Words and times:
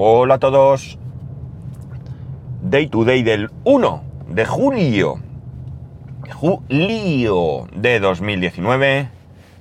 Hola 0.00 0.34
a 0.34 0.38
todos. 0.38 0.96
Day 2.62 2.86
to 2.86 3.04
day 3.04 3.24
del 3.24 3.50
1 3.64 4.02
de 4.28 4.46
julio. 4.46 5.18
Julio 6.32 7.66
de 7.74 7.98
2019. 7.98 9.08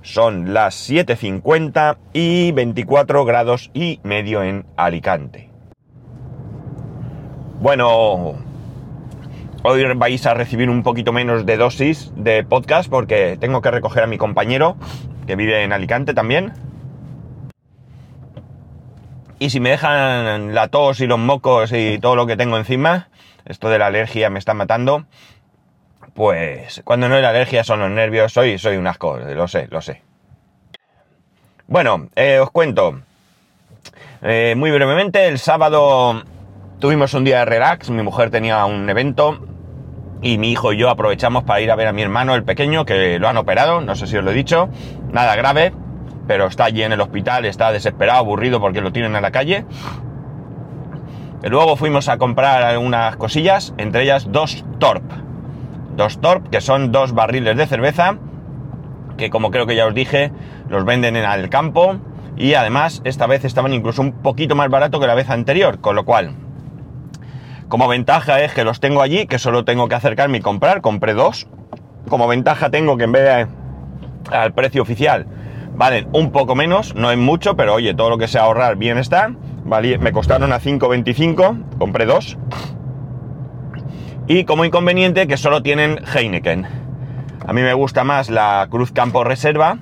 Son 0.04 0.54
las 0.54 0.92
7.50 0.92 1.98
y 2.14 2.52
24 2.52 3.26
grados 3.26 3.72
y 3.74 4.00
medio 4.04 4.44
en 4.44 4.68
Alicante. 4.76 5.50
Bueno, 7.60 8.36
hoy 9.64 9.84
vais 9.96 10.24
a 10.28 10.36
recibir 10.36 10.70
un 10.70 10.84
poquito 10.84 11.14
menos 11.14 11.48
de 11.48 11.58
dosis 11.58 12.14
de 12.16 12.44
podcast 12.44 12.92
porque 12.92 13.38
tengo 13.40 13.64
que 13.64 13.72
recoger 13.72 14.04
a 14.04 14.08
mi 14.08 14.20
compañero 14.20 14.78
que 15.26 15.36
vive 15.36 15.64
en 15.64 15.74
Alicante 15.74 16.14
también. 16.14 16.67
Y 19.40 19.52
si 19.52 19.60
me 19.60 19.70
dejan 19.70 20.56
la 20.56 20.68
tos 20.70 21.00
y 21.00 21.08
los 21.08 21.20
mocos 21.20 21.72
y 21.72 22.00
todo 22.00 22.16
lo 22.16 22.26
que 22.26 22.38
tengo 22.38 22.58
encima, 22.58 23.10
esto 23.46 23.70
de 23.70 23.78
la 23.78 23.88
alergia 23.88 24.30
me 24.30 24.40
está 24.40 24.54
matando, 24.54 25.06
pues 26.14 26.82
cuando 26.84 27.08
no 27.08 27.16
es 27.16 27.22
la 27.22 27.30
alergia 27.30 27.64
son 27.64 27.80
los 27.80 27.92
nervios, 27.92 28.34
soy, 28.34 28.58
soy 28.58 28.78
un 28.78 28.88
asco, 28.88 29.18
lo 29.18 29.48
sé, 29.48 29.68
lo 29.70 29.82
sé. 29.82 30.02
Bueno, 31.68 32.10
eh, 32.16 32.40
os 32.40 32.50
cuento. 32.50 33.02
Eh, 34.24 34.56
muy 34.58 34.72
brevemente, 34.72 35.28
el 35.28 35.38
sábado 35.38 36.24
tuvimos 36.80 37.14
un 37.14 37.24
día 37.24 37.40
de 37.40 37.46
relax, 37.46 37.92
mi 37.92 38.02
mujer 38.02 38.32
tenía 38.32 38.66
un 38.66 38.90
evento 38.90 39.46
y 40.22 40.40
mi 40.40 40.52
hijo 40.52 40.74
y 40.74 40.78
yo 40.78 40.90
aprovechamos 40.90 41.44
para 41.44 41.62
ir 41.62 41.70
a 41.70 41.76
ver 41.76 41.88
a 41.88 41.94
mi 41.94 42.02
hermano, 42.02 42.34
el 42.34 42.44
pequeño, 42.44 42.86
que 42.86 43.20
lo 43.20 43.28
han 43.28 43.38
operado, 43.38 43.82
no 43.82 43.96
sé 43.96 44.08
si 44.08 44.18
os 44.18 44.24
lo 44.24 44.32
he 44.32 44.34
dicho, 44.34 44.70
nada 45.12 45.36
grave, 45.36 45.74
pero 46.28 46.48
está 46.48 46.66
allí 46.66 46.84
en 46.84 46.92
el 46.92 47.02
hospital, 47.02 47.46
está 47.46 47.72
desesperado, 47.72 48.20
aburrido 48.20 48.60
porque 48.60 48.82
lo 48.82 48.92
tienen 48.92 49.16
a 49.16 49.22
la 49.22 49.32
calle. 49.32 49.66
Y 51.44 51.50
luego 51.50 51.76
fuimos 51.76 52.10
a 52.10 52.18
comprar 52.18 52.64
algunas 52.64 53.16
cosillas, 53.16 53.74
entre 53.78 54.04
ellas 54.04 54.28
dos 54.32 54.66
Torp. 54.80 55.04
Dos 55.96 56.20
Torp, 56.20 56.50
que 56.50 56.62
son 56.62 56.92
dos 56.92 57.14
barriles 57.14 57.56
de 57.58 57.66
cerveza, 57.66 58.18
que 59.18 59.30
como 59.30 59.50
creo 59.50 59.66
que 59.66 59.76
ya 59.76 59.88
os 59.88 59.96
dije, 59.96 60.32
los 60.70 60.84
venden 60.86 61.16
en 61.16 61.26
el 61.26 61.50
campo. 61.50 61.98
Y 62.36 62.54
además, 62.54 63.02
esta 63.04 63.26
vez 63.26 63.46
estaban 63.46 63.74
incluso 63.74 64.02
un 64.02 64.12
poquito 64.12 64.56
más 64.56 64.70
barato 64.70 65.00
que 65.00 65.08
la 65.08 65.16
vez 65.16 65.30
anterior, 65.30 65.80
con 65.80 65.96
lo 65.96 66.06
cual, 66.06 66.34
como 67.68 67.88
ventaja 67.88 68.42
es 68.42 68.54
que 68.54 68.64
los 68.64 68.80
tengo 68.80 69.02
allí, 69.02 69.26
que 69.26 69.40
solo 69.40 69.66
tengo 69.66 69.88
que 69.88 69.96
acercarme 69.96 70.38
y 70.38 70.42
comprar, 70.42 70.82
compré 70.82 71.14
dos. 71.14 71.48
Como 72.08 72.28
ventaja 72.28 72.70
tengo 72.70 72.96
que 72.96 73.06
en 73.06 73.12
vez 73.12 73.48
al 74.32 74.54
precio 74.54 74.82
oficial 74.82 75.26
valen 75.78 76.10
un 76.12 76.32
poco 76.32 76.56
menos, 76.56 76.96
no 76.96 77.12
es 77.12 77.18
mucho, 77.18 77.56
pero 77.56 77.76
oye, 77.76 77.94
todo 77.94 78.10
lo 78.10 78.18
que 78.18 78.28
sea 78.28 78.44
ahorrar 78.44 78.76
bien 78.76 78.98
está. 78.98 79.32
Vale, 79.64 79.98
me 80.00 80.12
costaron 80.12 80.52
a 80.52 80.60
5.25, 80.60 81.78
compré 81.78 82.06
dos. 82.06 82.38
Y 84.28 84.44
como 84.44 84.66
inconveniente 84.66 85.28
que 85.28 85.38
solo 85.38 85.62
tienen 85.62 86.00
Heineken. 86.14 86.68
A 87.46 87.54
mí 87.54 87.62
me 87.62 87.74
gusta 87.74 88.04
más 88.04 88.30
la 88.30 88.68
Cruz 88.70 88.92
Campo 88.92 89.24
Reserva, 89.24 89.78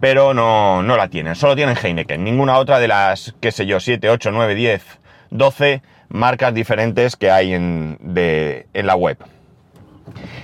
pero 0.00 0.32
no, 0.32 0.82
no 0.82 0.96
la 0.96 1.08
tienen, 1.08 1.34
solo 1.34 1.56
tienen 1.56 1.76
Heineken. 1.76 2.22
Ninguna 2.22 2.56
otra 2.56 2.78
de 2.78 2.88
las, 2.88 3.34
qué 3.40 3.50
sé 3.50 3.66
yo, 3.66 3.80
7, 3.80 4.08
8, 4.08 4.30
9, 4.32 4.54
10, 4.54 5.00
12 5.30 5.82
marcas 6.08 6.54
diferentes 6.54 7.16
que 7.16 7.30
hay 7.30 7.52
en, 7.52 7.98
de, 8.00 8.68
en 8.72 8.86
la 8.86 8.94
web. 8.94 9.18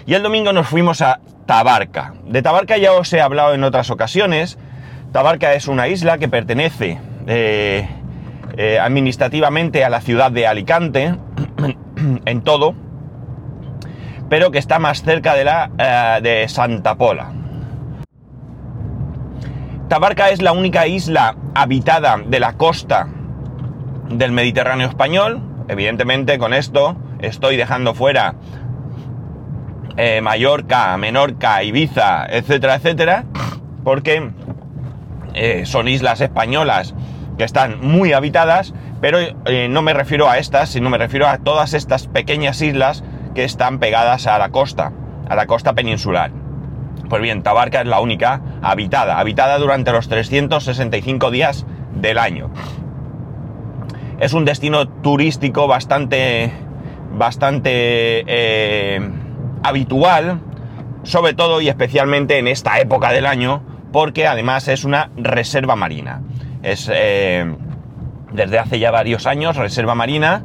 Y 0.05 0.15
el 0.15 0.23
domingo 0.23 0.53
nos 0.53 0.67
fuimos 0.67 1.01
a 1.01 1.21
Tabarca. 1.47 2.15
De 2.25 2.43
Tabarca 2.43 2.77
ya 2.77 2.93
os 2.93 3.13
he 3.13 3.21
hablado 3.21 3.55
en 3.55 3.63
otras 3.65 3.91
ocasiones. 3.91 4.59
Tabarca 5.13 5.55
es 5.55 5.67
una 5.67 5.89
isla 5.89 6.19
que 6.19 6.29
pertenece 6.29 6.99
eh, 7.27 7.89
eh, 8.57 8.79
administrativamente 8.79 9.85
a 9.85 9.91
la 9.91 10.01
ciudad 10.01 10.31
de 10.31 10.47
Alicante, 10.47 11.17
en 12.25 12.43
todo, 12.43 12.75
pero 14.29 14.53
que 14.53 14.59
está 14.59 14.79
más 14.79 15.03
cerca 15.03 15.35
de 15.35 15.45
la 15.45 15.71
eh, 15.79 16.21
de 16.23 16.49
Santa 16.49 16.95
Pola. 16.95 17.33
Tabarca 19.89 20.31
es 20.31 20.41
la 20.41 20.53
única 20.53 20.87
isla 20.87 21.35
habitada 21.55 22.17
de 22.25 22.39
la 22.39 22.53
costa 22.53 23.09
del 24.09 24.31
Mediterráneo 24.31 24.87
español. 24.87 25.41
Evidentemente 25.67 26.39
con 26.39 26.55
esto 26.55 26.97
estoy 27.19 27.57
dejando 27.57 27.95
fuera 27.95 28.37
eh, 29.97 30.21
Mallorca, 30.21 30.97
Menorca, 30.97 31.65
Ibiza, 31.65 32.27
etcétera, 32.27 32.77
etcétera, 32.77 33.25
porque 33.83 34.31
eh, 35.35 35.63
son 35.67 35.89
islas 35.89 36.21
españolas 36.21 36.95
que 37.39 37.45
están 37.45 37.81
muy 37.81 38.13
habitadas, 38.13 38.75
pero 39.01 39.19
eh, 39.19 39.69
no 39.71 39.83
me 39.83 39.95
refiero 39.95 40.29
a 40.29 40.39
estas, 40.39 40.69
sino 40.69 40.91
me 40.91 40.99
refiero 40.99 41.27
a 41.27 41.39
todas 41.39 41.73
estas 41.73 42.07
pequeñas 42.07 42.61
islas 42.61 43.03
que 43.35 43.45
están 43.45 43.79
pegadas 43.79 44.27
a 44.27 44.39
la 44.39 44.51
costa, 44.51 44.93
a 45.29 45.35
la 45.35 45.47
costa 45.47 45.73
peninsular. 45.75 46.33
Pues 47.09 47.23
bien, 47.23 47.43
Tabarca 47.43 47.81
es 47.81 47.87
la 47.87 48.01
única 48.01 48.43
habitada, 48.63 49.19
habitada 49.19 49.59
durante 49.59 49.91
los 49.91 50.09
365 50.09 51.31
días 51.31 51.67
del 51.95 52.19
año. 52.19 52.51
Es 54.21 54.35
un 54.35 54.45
destino 54.45 54.87
turístico 54.87 55.67
bastante, 55.67 56.53
bastante 57.13 57.71
eh, 58.27 59.01
habitual, 59.63 60.41
sobre 61.05 61.33
todo 61.33 61.61
y 61.63 61.69
especialmente 61.69 62.39
en 62.39 62.49
esta 62.49 62.79
época 62.81 63.13
del 63.13 63.25
año, 63.25 63.63
porque 63.93 64.27
además 64.27 64.69
es 64.69 64.85
una 64.85 65.11
reserva 65.17 65.77
marina. 65.77 66.23
Es 66.63 66.91
eh, 66.93 67.55
desde 68.33 68.59
hace 68.59 68.79
ya 68.79 68.91
varios 68.91 69.27
años 69.27 69.57
reserva 69.57 69.95
marina 69.95 70.45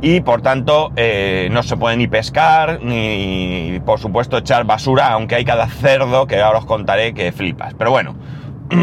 y 0.00 0.20
por 0.20 0.42
tanto 0.42 0.92
eh, 0.96 1.48
no 1.50 1.62
se 1.62 1.76
puede 1.76 1.96
ni 1.96 2.06
pescar 2.06 2.80
ni 2.82 3.80
por 3.84 3.98
supuesto 3.98 4.38
echar 4.38 4.64
basura, 4.64 5.08
aunque 5.08 5.36
hay 5.36 5.44
cada 5.44 5.66
cerdo 5.66 6.26
que 6.26 6.40
ahora 6.40 6.58
os 6.58 6.66
contaré 6.66 7.14
que 7.14 7.32
flipas. 7.32 7.74
Pero 7.74 7.90
bueno, 7.90 8.14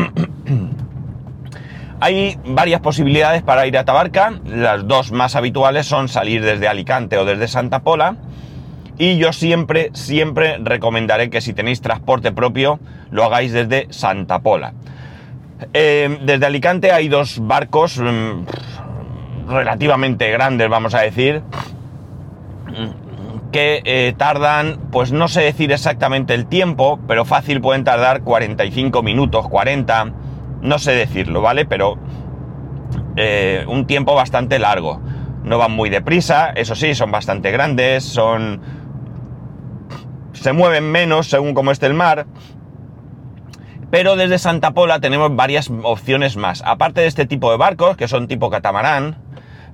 hay 1.99 2.37
varias 2.45 2.81
posibilidades 2.81 3.43
para 3.43 3.67
ir 3.67 3.77
a 3.77 3.85
Tabarca. 3.85 4.33
Las 4.45 4.87
dos 4.87 5.11
más 5.11 5.35
habituales 5.35 5.85
son 5.85 6.07
salir 6.07 6.43
desde 6.43 6.67
Alicante 6.67 7.17
o 7.17 7.25
desde 7.25 7.47
Santa 7.47 7.79
Pola 7.79 8.15
y 8.97 9.17
yo 9.17 9.33
siempre, 9.33 9.89
siempre 9.93 10.57
recomendaré 10.59 11.29
que 11.29 11.41
si 11.41 11.53
tenéis 11.53 11.81
transporte 11.81 12.31
propio, 12.31 12.79
lo 13.09 13.23
hagáis 13.23 13.51
desde 13.51 13.87
Santa 13.91 14.39
Pola. 14.39 14.73
Eh, 15.73 16.19
desde 16.23 16.45
Alicante 16.45 16.91
hay 16.91 17.07
dos 17.07 17.39
barcos 17.39 17.99
mmm, 17.99 18.45
relativamente 19.47 20.29
grandes, 20.31 20.69
vamos 20.69 20.95
a 20.95 21.01
decir, 21.01 21.43
que 23.51 23.81
eh, 23.83 24.13
tardan, 24.17 24.79
pues 24.91 25.11
no 25.11 25.27
sé 25.27 25.41
decir 25.41 25.71
exactamente 25.71 26.33
el 26.33 26.45
tiempo, 26.45 26.99
pero 27.07 27.25
fácil 27.25 27.61
pueden 27.61 27.83
tardar 27.83 28.21
45 28.23 29.03
minutos, 29.03 29.47
40, 29.49 30.11
no 30.61 30.79
sé 30.79 30.93
decirlo, 30.93 31.41
¿vale? 31.41 31.65
Pero 31.65 31.97
eh, 33.17 33.65
un 33.67 33.85
tiempo 33.85 34.15
bastante 34.15 34.57
largo. 34.57 35.01
No 35.43 35.57
van 35.57 35.71
muy 35.71 35.89
deprisa, 35.89 36.51
eso 36.55 36.75
sí, 36.75 36.93
son 36.95 37.11
bastante 37.11 37.51
grandes, 37.51 38.03
son 38.03 38.61
se 40.41 40.53
mueven 40.53 40.91
menos 40.91 41.27
según 41.29 41.53
como 41.53 41.71
esté 41.71 41.85
el 41.85 41.93
mar. 41.93 42.25
Pero 43.91 44.15
desde 44.15 44.39
Santa 44.39 44.71
Pola 44.71 44.99
tenemos 44.99 45.35
varias 45.35 45.69
opciones 45.83 46.35
más. 46.35 46.63
Aparte 46.65 47.01
de 47.01 47.07
este 47.07 47.25
tipo 47.25 47.51
de 47.51 47.57
barcos, 47.57 47.95
que 47.95 48.07
son 48.07 48.27
tipo 48.27 48.49
catamarán, 48.49 49.17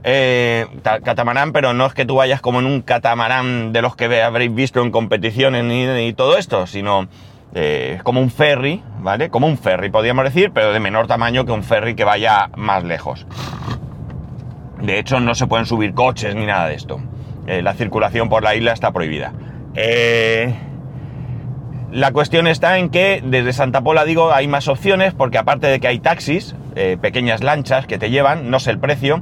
eh, 0.03 0.65
catamarán, 0.83 1.53
pero 1.53 1.73
no 1.73 1.85
es 1.85 1.93
que 1.93 2.05
tú 2.05 2.15
vayas 2.15 2.41
como 2.41 2.59
en 2.59 2.65
un 2.65 2.81
catamarán 2.81 3.71
de 3.71 3.81
los 3.81 3.95
que 3.95 4.21
habréis 4.21 4.53
visto 4.53 4.81
en 4.81 4.91
competiciones 4.91 5.63
y, 6.01 6.13
todo 6.13 6.37
esto, 6.37 6.67
sino 6.67 7.07
eh, 7.53 7.99
como 8.03 8.19
un 8.19 8.29
ferry, 8.29 8.83
¿vale? 8.99 9.29
Como 9.29 9.47
un 9.47 9.57
ferry, 9.57 9.89
podríamos 9.89 10.25
decir, 10.25 10.51
pero 10.53 10.73
de 10.73 10.79
menor 10.79 11.07
tamaño 11.07 11.45
que 11.45 11.51
un 11.51 11.63
ferry 11.63 11.95
que 11.95 12.03
vaya 12.03 12.49
más 12.57 12.83
lejos. 12.83 13.25
De 14.81 14.99
hecho, 14.99 15.19
no 15.19 15.33
se 15.33 15.47
pueden 15.47 15.65
subir 15.65 15.93
coches 15.93 16.35
ni 16.35 16.45
nada 16.45 16.67
de 16.67 16.75
esto. 16.75 16.99
Eh, 17.45 17.61
la 17.61 17.73
circulación 17.73 18.27
por 18.29 18.43
la 18.43 18.55
isla 18.55 18.73
está 18.73 18.91
prohibida. 18.91 19.31
Eh, 19.79 20.55
la 21.91 22.11
cuestión 22.11 22.47
está 22.47 22.79
en 22.79 22.89
que 22.89 23.21
desde 23.23 23.53
Santa 23.53 23.81
Pola, 23.81 24.05
digo, 24.05 24.33
hay 24.33 24.47
más 24.47 24.67
opciones 24.67 25.13
porque 25.13 25.37
aparte 25.37 25.67
de 25.67 25.79
que 25.79 25.87
hay 25.87 25.99
taxis, 25.99 26.55
eh, 26.75 26.97
pequeñas 26.99 27.43
lanchas 27.43 27.85
que 27.85 27.99
te 27.99 28.09
llevan, 28.09 28.49
no 28.49 28.59
sé 28.59 28.71
el 28.71 28.79
precio, 28.79 29.21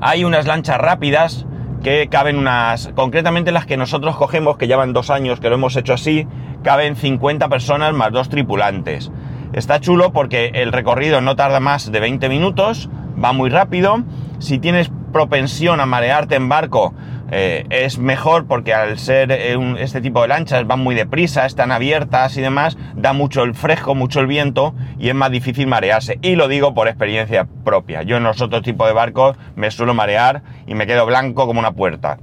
hay 0.00 0.22
unas 0.22 0.46
lanchas 0.46 0.78
rápidas 0.78 1.46
que 1.82 2.08
caben 2.08 2.38
unas, 2.38 2.92
concretamente 2.94 3.50
las 3.50 3.66
que 3.66 3.76
nosotros 3.76 4.16
cogemos, 4.16 4.56
que 4.56 4.68
llevan 4.68 4.92
dos 4.92 5.10
años 5.10 5.40
que 5.40 5.48
lo 5.48 5.56
hemos 5.56 5.74
hecho 5.76 5.94
así, 5.94 6.28
caben 6.62 6.94
50 6.94 7.48
personas 7.48 7.92
más 7.94 8.12
dos 8.12 8.28
tripulantes. 8.28 9.10
Está 9.52 9.80
chulo 9.80 10.12
porque 10.12 10.52
el 10.54 10.70
recorrido 10.70 11.20
no 11.20 11.34
tarda 11.34 11.58
más 11.58 11.90
de 11.90 11.98
20 11.98 12.28
minutos, 12.28 12.88
va 13.22 13.32
muy 13.32 13.50
rápido. 13.50 14.04
Si 14.38 14.60
tienes 14.60 14.92
propensión 15.12 15.80
a 15.80 15.86
marearte 15.86 16.36
en 16.36 16.48
barco, 16.48 16.94
Eh, 17.30 17.66
es 17.68 17.98
mejor 17.98 18.46
porque 18.46 18.72
al 18.72 18.98
ser 18.98 19.30
eh, 19.30 19.56
este 19.78 20.00
tipo 20.00 20.22
de 20.22 20.28
lanchas 20.28 20.66
van 20.66 20.80
muy 20.80 20.94
deprisa, 20.94 21.44
están 21.44 21.72
abiertas 21.72 22.36
y 22.36 22.40
demás, 22.40 22.78
da 22.94 23.12
mucho 23.12 23.42
el 23.42 23.54
fresco, 23.54 23.94
mucho 23.94 24.20
el 24.20 24.26
viento 24.26 24.74
y 24.98 25.08
es 25.10 25.14
más 25.14 25.30
difícil 25.30 25.66
marearse. 25.66 26.18
Y 26.22 26.36
lo 26.36 26.48
digo 26.48 26.74
por 26.74 26.88
experiencia 26.88 27.46
propia. 27.64 28.02
Yo 28.02 28.16
en 28.16 28.24
los 28.24 28.40
otros 28.40 28.62
tipos 28.62 28.86
de 28.86 28.94
barcos 28.94 29.36
me 29.56 29.70
suelo 29.70 29.92
marear 29.92 30.42
y 30.66 30.74
me 30.74 30.86
quedo 30.86 31.04
blanco 31.04 31.46
como 31.46 31.60
una 31.60 31.72
puerta. 31.72 32.18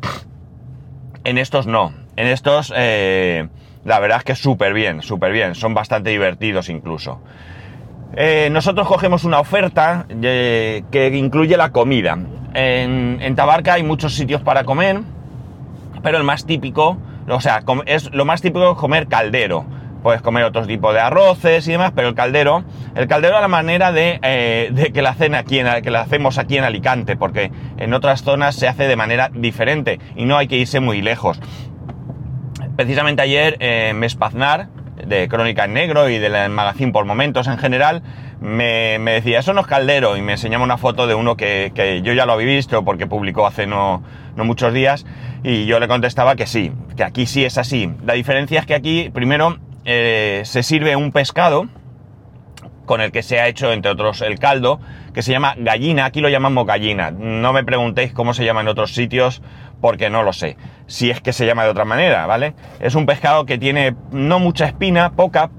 En 1.23 1.37
estos 1.37 1.67
no. 1.67 1.93
En 2.15 2.27
estos, 2.27 2.73
eh, 2.75 3.47
la 3.83 3.99
verdad 3.99 4.19
es 4.19 4.23
que 4.23 4.35
súper 4.35 4.73
bien, 4.73 5.01
súper 5.01 5.31
bien. 5.31 5.53
Son 5.53 5.73
bastante 5.73 6.09
divertidos 6.09 6.69
incluso. 6.69 7.21
Nosotros 8.49 8.87
cogemos 8.87 9.25
una 9.25 9.39
oferta 9.39 10.05
que 10.07 11.11
incluye 11.13 11.57
la 11.57 11.73
comida. 11.73 12.17
En, 12.55 13.35
Tabarca 13.35 13.73
hay 13.73 13.83
muchos 13.83 14.15
sitios 14.15 14.41
para 14.41 14.63
comer, 14.63 15.01
pero 16.01 16.17
el 16.17 16.23
más 16.23 16.45
típico, 16.45 16.97
o 17.27 17.41
sea, 17.41 17.63
es 17.85 18.13
lo 18.13 18.23
más 18.23 18.41
típico 18.41 18.71
es 18.71 18.77
comer 18.77 19.07
caldero. 19.07 19.65
Puedes 20.03 20.21
comer 20.21 20.43
otros 20.43 20.67
tipos 20.67 20.93
de 20.93 20.99
arroces 20.99 21.67
y 21.67 21.71
demás, 21.71 21.91
pero 21.95 22.07
el 22.07 22.15
caldero, 22.15 22.63
el 22.95 23.07
caldero 23.07 23.37
a 23.37 23.41
la 23.41 23.47
manera 23.47 23.91
de, 23.91 24.19
eh, 24.21 24.91
que 24.93 25.01
la 25.01 25.09
hacen 25.09 25.35
aquí 25.35 25.59
en, 25.59 25.81
que 25.81 25.89
la 25.89 26.01
hacemos 26.01 26.37
aquí 26.37 26.57
en 26.57 26.63
Alicante, 26.63 27.17
porque 27.17 27.51
en 27.77 27.93
otras 27.93 28.21
zonas 28.21 28.55
se 28.55 28.67
hace 28.67 28.87
de 28.87 28.95
manera 28.95 29.31
diferente 29.33 29.99
y 30.15 30.25
no 30.25 30.37
hay 30.37 30.47
que 30.47 30.57
irse 30.57 30.79
muy 30.79 31.01
lejos. 31.01 31.41
Precisamente 32.77 33.21
ayer 33.21 33.57
eh, 33.59 33.93
Mespaznar, 33.95 34.67
de 35.07 35.27
Crónica 35.27 35.65
en 35.65 35.73
Negro 35.73 36.09
y 36.09 36.17
del 36.17 36.49
magazine 36.49 36.91
por 36.91 37.05
momentos 37.05 37.47
en 37.47 37.57
general, 37.57 38.01
me, 38.41 38.99
me 38.99 39.13
decía, 39.13 39.39
eso 39.39 39.53
no 39.53 39.61
es 39.61 39.67
caldero, 39.67 40.17
y 40.17 40.21
me 40.21 40.33
enseñaba 40.33 40.63
una 40.63 40.77
foto 40.77 41.07
de 41.07 41.15
uno 41.15 41.35
que, 41.37 41.71
que 41.73 42.01
yo 42.01 42.13
ya 42.13 42.25
lo 42.25 42.33
había 42.33 42.47
visto 42.47 42.83
porque 42.83 43.07
publicó 43.07 43.47
hace 43.47 43.67
no, 43.67 44.03
no 44.35 44.45
muchos 44.45 44.73
días, 44.73 45.05
y 45.43 45.65
yo 45.65 45.79
le 45.79 45.87
contestaba 45.87 46.35
que 46.35 46.47
sí, 46.47 46.71
que 46.95 47.03
aquí 47.03 47.25
sí 47.25 47.45
es 47.45 47.57
así. 47.57 47.91
La 48.05 48.13
diferencia 48.13 48.59
es 48.59 48.65
que 48.65 48.75
aquí, 48.75 49.09
primero, 49.13 49.57
eh, 49.85 50.41
se 50.45 50.63
sirve 50.63 50.95
un 50.95 51.11
pescado, 51.11 51.67
con 52.85 53.01
el 53.01 53.11
que 53.11 53.23
se 53.23 53.39
ha 53.39 53.47
hecho, 53.47 53.73
entre 53.73 53.91
otros, 53.91 54.21
el 54.21 54.39
caldo, 54.39 54.79
que 55.13 55.21
se 55.21 55.31
llama 55.31 55.55
gallina, 55.57 56.05
aquí 56.05 56.21
lo 56.21 56.29
llamamos 56.29 56.65
gallina. 56.65 57.11
No 57.11 57.51
me 57.51 57.63
preguntéis 57.63 58.13
cómo 58.13 58.33
se 58.33 58.45
llama 58.45 58.61
en 58.61 58.67
otros 58.67 58.93
sitios, 58.93 59.41
porque 59.81 60.09
no 60.09 60.23
lo 60.23 60.33
sé. 60.33 60.57
Si 60.87 61.09
es 61.09 61.21
que 61.21 61.33
se 61.33 61.45
llama 61.45 61.63
de 61.63 61.69
otra 61.69 61.85
manera, 61.85 62.27
¿vale? 62.27 62.53
Es 62.79 62.95
un 62.95 63.05
pescado 63.05 63.45
que 63.45 63.57
tiene 63.57 63.95
no 64.11 64.39
mucha 64.39 64.65
espina, 64.65 65.11
poca, 65.13 65.49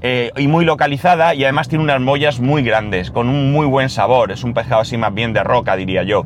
eh, 0.00 0.30
y 0.36 0.46
muy 0.46 0.64
localizada, 0.64 1.34
y 1.34 1.42
además 1.42 1.68
tiene 1.68 1.82
unas 1.82 2.00
mollas 2.00 2.38
muy 2.38 2.62
grandes, 2.62 3.10
con 3.10 3.28
un 3.28 3.52
muy 3.52 3.66
buen 3.66 3.90
sabor. 3.90 4.30
Es 4.30 4.44
un 4.44 4.54
pescado 4.54 4.82
así 4.82 4.96
más 4.96 5.12
bien 5.12 5.32
de 5.32 5.42
roca, 5.42 5.74
diría 5.74 6.04
yo, 6.04 6.24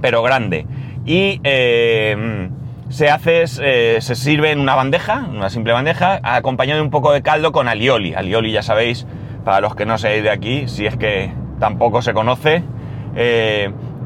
pero 0.00 0.22
grande. 0.22 0.66
Y 1.06 1.40
eh, 1.44 2.48
se 2.88 3.08
hace, 3.08 3.44
eh, 3.62 3.98
se 4.00 4.14
sirve 4.16 4.50
en 4.50 4.58
una 4.58 4.74
bandeja, 4.74 5.26
una 5.30 5.50
simple 5.50 5.72
bandeja, 5.72 6.20
acompañado 6.24 6.78
de 6.78 6.84
un 6.84 6.90
poco 6.90 7.12
de 7.12 7.22
caldo 7.22 7.52
con 7.52 7.68
alioli. 7.68 8.14
Alioli, 8.14 8.50
ya 8.50 8.62
sabéis, 8.62 9.06
para 9.44 9.60
los 9.60 9.76
que 9.76 9.86
no 9.86 9.96
seáis 9.98 10.24
de 10.24 10.30
aquí, 10.30 10.66
si 10.66 10.86
es 10.86 10.96
que 10.96 11.32
tampoco 11.60 12.02
se 12.02 12.12
conoce, 12.12 12.64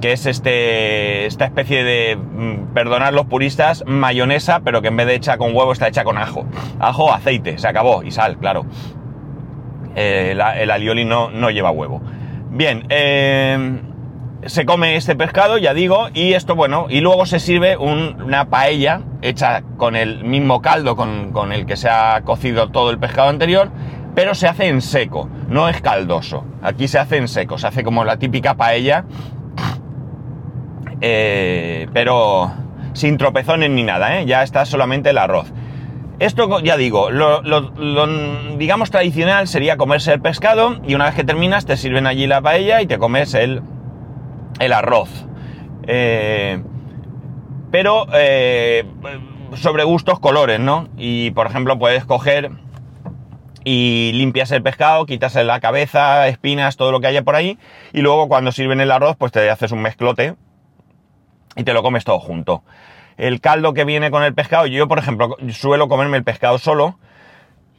que 0.01 0.13
es 0.13 0.27
este, 0.27 1.27
esta 1.27 1.45
especie 1.45 1.85
de, 1.85 2.17
mm, 2.17 2.75
perdonad 2.75 3.13
los 3.13 3.27
puristas, 3.27 3.85
mayonesa, 3.87 4.61
pero 4.61 4.83
que 4.83 4.89
en 4.89 4.97
vez 4.97 5.07
de 5.07 5.15
hecha 5.15 5.39
con 5.39 5.55
huevo 5.55 5.73
está 5.73 5.89
hecha 5.89 6.05
con 6.05 6.19
ajo. 6.19 6.45
Ajo, 6.81 7.13
aceite, 7.13 7.59
se 7.59 7.69
acabó, 7.69 8.03
y 8.03 8.11
sal, 8.11 8.37
claro. 8.39 8.67
Eh, 9.97 10.37
el 10.59 10.71
alioli 10.71 11.05
no, 11.05 11.31
no 11.31 11.51
lleva 11.51 11.71
huevo. 11.71 12.01
Bien, 12.51 12.85
eh, 12.89 13.81
se 14.47 14.67
come 14.67 14.97
este 14.97 15.15
pescado, 15.17 15.57
ya 15.59 15.73
digo, 15.73 16.09
y 16.13 16.33
esto, 16.35 16.55
bueno, 16.57 16.87
y 16.91 17.01
luego 17.01 17.27
se 17.27 17.39
sirve 17.39 17.77
un- 17.77 18.21
una 18.23 18.47
paella 18.51 19.01
hecha 19.23 19.63
con 19.77 19.97
el 19.97 20.25
mismo 20.25 20.61
caldo 20.61 20.97
con, 20.97 21.33
con 21.33 21.53
el 21.53 21.65
que 21.65 21.77
se 21.77 21.89
ha 21.89 22.21
cocido 22.25 22.71
todo 22.71 22.91
el 22.91 22.99
pescado 22.99 23.29
anterior, 23.31 23.71
pero 24.15 24.35
se 24.35 24.47
hace 24.49 24.69
en 24.69 24.81
seco, 24.83 25.29
no 25.49 25.69
es 25.69 25.81
caldoso. 25.81 26.45
Aquí 26.63 26.89
se 26.89 26.99
hace 26.99 27.17
en 27.17 27.27
seco, 27.29 27.57
se 27.59 27.67
hace 27.69 27.83
como 27.85 28.05
la 28.05 28.17
típica 28.19 28.55
paella, 28.55 29.05
eh, 31.07 31.87
pero 31.93 32.51
sin 32.95 33.19
tropezones 33.19 33.69
ni 33.69 33.83
nada, 33.83 34.19
¿eh? 34.19 34.25
ya 34.25 34.43
está 34.43 34.65
solamente 34.65 35.11
el 35.11 35.19
arroz. 35.19 35.53
Esto, 36.19 36.61
ya 36.61 36.79
digo, 36.79 37.11
lo, 37.11 37.43
digamos 38.57 38.91
tradicional 38.91 39.47
sería 39.47 39.77
comerse 39.77 40.15
el 40.15 40.23
pescado 40.23 40.81
y 40.87 40.95
una 40.95 41.05
vez 41.05 41.15
que 41.15 41.25
terminas 41.25 41.67
te 41.67 41.77
sirven 41.77 42.07
allí 42.07 42.27
la 42.27 42.41
paella 42.41 42.81
y 42.81 42.87
te 42.87 42.97
comes 42.97 43.35
el, 43.35 43.61
el 44.61 44.73
arroz. 44.73 45.27
Eh, 45.87 46.63
pero 47.71 48.07
eh, 48.15 48.87
sobre 49.57 49.85
gustos 49.85 50.21
colores, 50.21 50.59
¿no? 50.59 50.89
Y 50.97 51.33
por 51.33 51.49
ejemplo 51.49 51.79
puedes 51.79 52.07
coger 52.07 52.51
y 53.63 54.13
limpias 54.15 54.53
el 54.53 54.63
pescado, 54.63 55.05
quitas 55.05 55.35
la 55.35 55.61
cabeza, 55.61 56.29
espinas, 56.29 56.79
todo 56.79 56.93
lo 56.93 57.01
que 57.01 57.09
haya 57.09 57.25
por 57.25 57.35
ahí 57.37 57.59
y 57.93 58.01
luego 58.01 58.27
cuando 58.29 58.53
sirven 58.53 58.81
el 58.81 58.91
arroz 58.91 59.17
pues 59.19 59.33
te 59.33 59.51
haces 59.51 59.71
un 59.71 59.83
mezclote 59.83 60.37
y 61.57 61.65
te 61.65 61.73
lo 61.73 61.83
comes 61.83 62.05
todo 62.05 62.19
junto. 62.19 62.63
El 63.17 63.41
caldo 63.41 63.75
que 63.75 63.85
viene 63.85 64.11
con 64.11 64.23
el 64.23 64.35
pescado, 64.35 64.67
yo 64.67 64.89
por 64.89 64.99
ejemplo 64.99 65.37
suelo 65.51 65.89
comerme 65.89 66.17
el 66.17 66.25
pescado 66.25 66.59
solo 66.59 66.99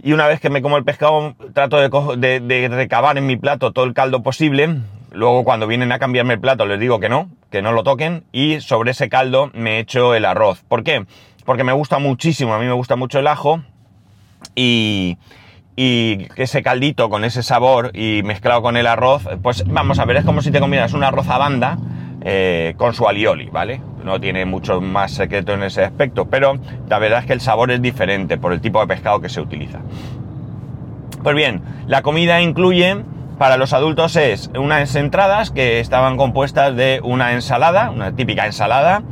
y 0.01 0.13
una 0.13 0.27
vez 0.27 0.39
que 0.39 0.49
me 0.49 0.61
como 0.61 0.77
el 0.77 0.83
pescado 0.83 1.35
trato 1.53 1.77
de, 1.77 2.67
recabar 2.69 3.17
en 3.17 3.25
mi 3.25 3.37
plato 3.37 3.71
todo 3.71 3.85
el 3.85 3.93
caldo 3.93 4.23
posible. 4.23 4.77
Luego 5.11 5.43
cuando 5.43 5.67
vienen 5.67 5.91
a 5.91 5.99
cambiarme 5.99 6.33
el 6.33 6.39
plato 6.39 6.65
les 6.65 6.79
digo 6.79 6.99
que 6.99 7.09
no, 7.09 7.29
que 7.49 7.61
no 7.61 7.71
lo 7.71 7.83
toquen 7.83 8.23
y 8.31 8.59
sobre 8.61 8.91
ese 8.91 9.09
caldo 9.09 9.49
me 9.53 9.79
echo 9.79 10.15
el 10.15 10.25
arroz. 10.25 10.63
¿Por 10.67 10.83
qué? 10.83 11.05
Porque 11.45 11.63
me 11.63 11.73
gusta 11.73 11.99
muchísimo, 11.99 12.53
a 12.53 12.59
mí 12.59 12.65
me 12.65 12.73
gusta 12.73 12.95
mucho 12.95 13.19
el 13.19 13.27
ajo 13.27 13.61
y, 14.55 15.17
y 15.75 16.27
ese 16.35 16.63
caldito 16.63 17.09
con 17.09 17.23
ese 17.23 17.43
sabor 17.43 17.91
y 17.93 18.23
mezclado 18.23 18.61
con 18.61 18.77
el 18.77 18.87
arroz, 18.87 19.27
pues 19.41 19.65
vamos 19.67 19.99
a 19.99 20.05
ver, 20.05 20.17
es 20.17 20.25
como 20.25 20.41
si 20.41 20.51
te 20.51 20.59
comieras 20.59 20.93
un 20.93 21.03
arroz 21.03 21.27
a 21.29 21.37
banda 21.37 21.77
eh, 22.27 22.73
con 22.75 22.95
su 22.95 23.07
alioli, 23.07 23.49
¿vale? 23.51 23.79
No 24.03 24.19
tiene 24.19 24.45
mucho 24.45 24.81
más 24.81 25.11
secreto 25.11 25.53
en 25.53 25.61
ese 25.61 25.83
aspecto, 25.83 26.25
pero 26.25 26.57
la 26.89 26.97
verdad 26.97 27.19
es 27.19 27.25
que 27.27 27.33
el 27.33 27.39
sabor 27.39 27.69
es 27.69 27.79
diferente 27.83 28.39
por 28.39 28.51
el 28.51 28.61
tipo 28.61 28.79
de 28.81 28.87
pescado 28.87 29.21
que 29.21 29.29
se 29.29 29.39
utiliza. 29.39 29.81
Pues 31.21 31.35
bien, 31.35 31.61
la 31.85 32.01
comida 32.01 32.41
incluye, 32.41 32.97
para 33.37 33.57
los 33.57 33.73
adultos 33.73 34.15
es 34.15 34.49
unas 34.57 34.95
entradas 34.95 35.51
que 35.51 35.79
estaban 35.79 36.17
compuestas 36.17 36.75
de 36.75 36.99
una 37.03 37.33
ensalada, 37.33 37.91
una 37.91 38.15
típica 38.15 38.47
ensalada, 38.47 39.03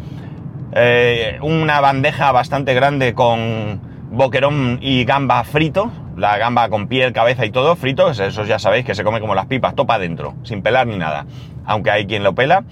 eh, 0.74 1.38
una 1.44 1.82
bandeja 1.82 2.32
bastante 2.32 2.74
grande 2.74 3.14
con 3.14 3.80
boquerón 4.10 4.80
y 4.82 5.06
gamba 5.06 5.44
frito, 5.44 5.92
la 6.18 6.40
gamba 6.40 6.68
con 6.70 6.88
piel, 6.88 7.14
cabeza 7.14 7.46
y 7.46 7.52
todo 7.52 7.76
frito, 7.76 8.10
eso 8.10 8.44
ya 8.44 8.58
sabéis 8.58 8.86
que 8.86 8.96
se 8.96 9.04
come 9.04 9.20
como 9.20 9.36
las 9.36 9.46
pipas, 9.46 9.76
topa 9.76 9.96
adentro, 9.96 10.34
sin 10.42 10.64
pelar 10.64 10.88
ni 10.88 10.98
nada, 10.98 11.28
aunque 11.64 11.92
hay 11.92 12.08
quien 12.08 12.24
lo 12.24 12.34
pela. 12.34 12.64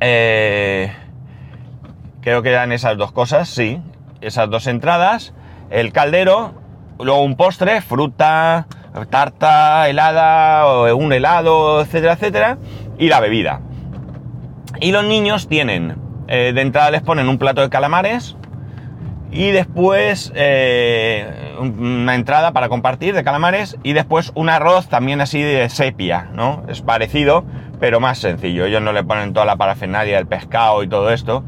Eh, 0.00 0.92
creo 2.20 2.42
que 2.42 2.50
eran 2.50 2.72
esas 2.72 2.96
dos 2.96 3.12
cosas, 3.12 3.48
sí, 3.48 3.80
esas 4.20 4.50
dos 4.50 4.66
entradas, 4.66 5.34
el 5.70 5.92
caldero, 5.92 6.54
luego 6.98 7.22
un 7.22 7.36
postre, 7.36 7.80
fruta, 7.80 8.66
tarta, 9.10 9.88
helada, 9.88 10.94
un 10.94 11.12
helado, 11.12 11.82
etcétera, 11.82 12.14
etcétera, 12.14 12.58
y 12.98 13.08
la 13.08 13.20
bebida. 13.20 13.60
Y 14.80 14.92
los 14.92 15.04
niños 15.04 15.48
tienen, 15.48 15.96
eh, 16.28 16.52
de 16.54 16.60
entrada 16.60 16.90
les 16.90 17.02
ponen 17.02 17.28
un 17.28 17.38
plato 17.38 17.60
de 17.60 17.68
calamares 17.68 18.36
y 19.30 19.50
después 19.50 20.32
eh, 20.36 21.54
una 21.58 22.14
entrada 22.14 22.52
para 22.52 22.68
compartir 22.68 23.14
de 23.14 23.24
calamares 23.24 23.76
y 23.82 23.92
después 23.92 24.30
un 24.34 24.48
arroz 24.48 24.88
también 24.88 25.20
así 25.20 25.42
de 25.42 25.68
sepia, 25.68 26.28
¿no? 26.32 26.64
Es 26.68 26.82
parecido, 26.82 27.44
pero 27.84 28.00
más 28.00 28.16
sencillo. 28.18 28.64
Ellos 28.64 28.80
no 28.80 28.94
le 28.94 29.04
ponen 29.04 29.34
toda 29.34 29.44
la 29.44 29.56
parafernalia 29.56 30.16
del 30.16 30.26
pescado 30.26 30.82
y 30.82 30.88
todo 30.88 31.10
esto. 31.10 31.44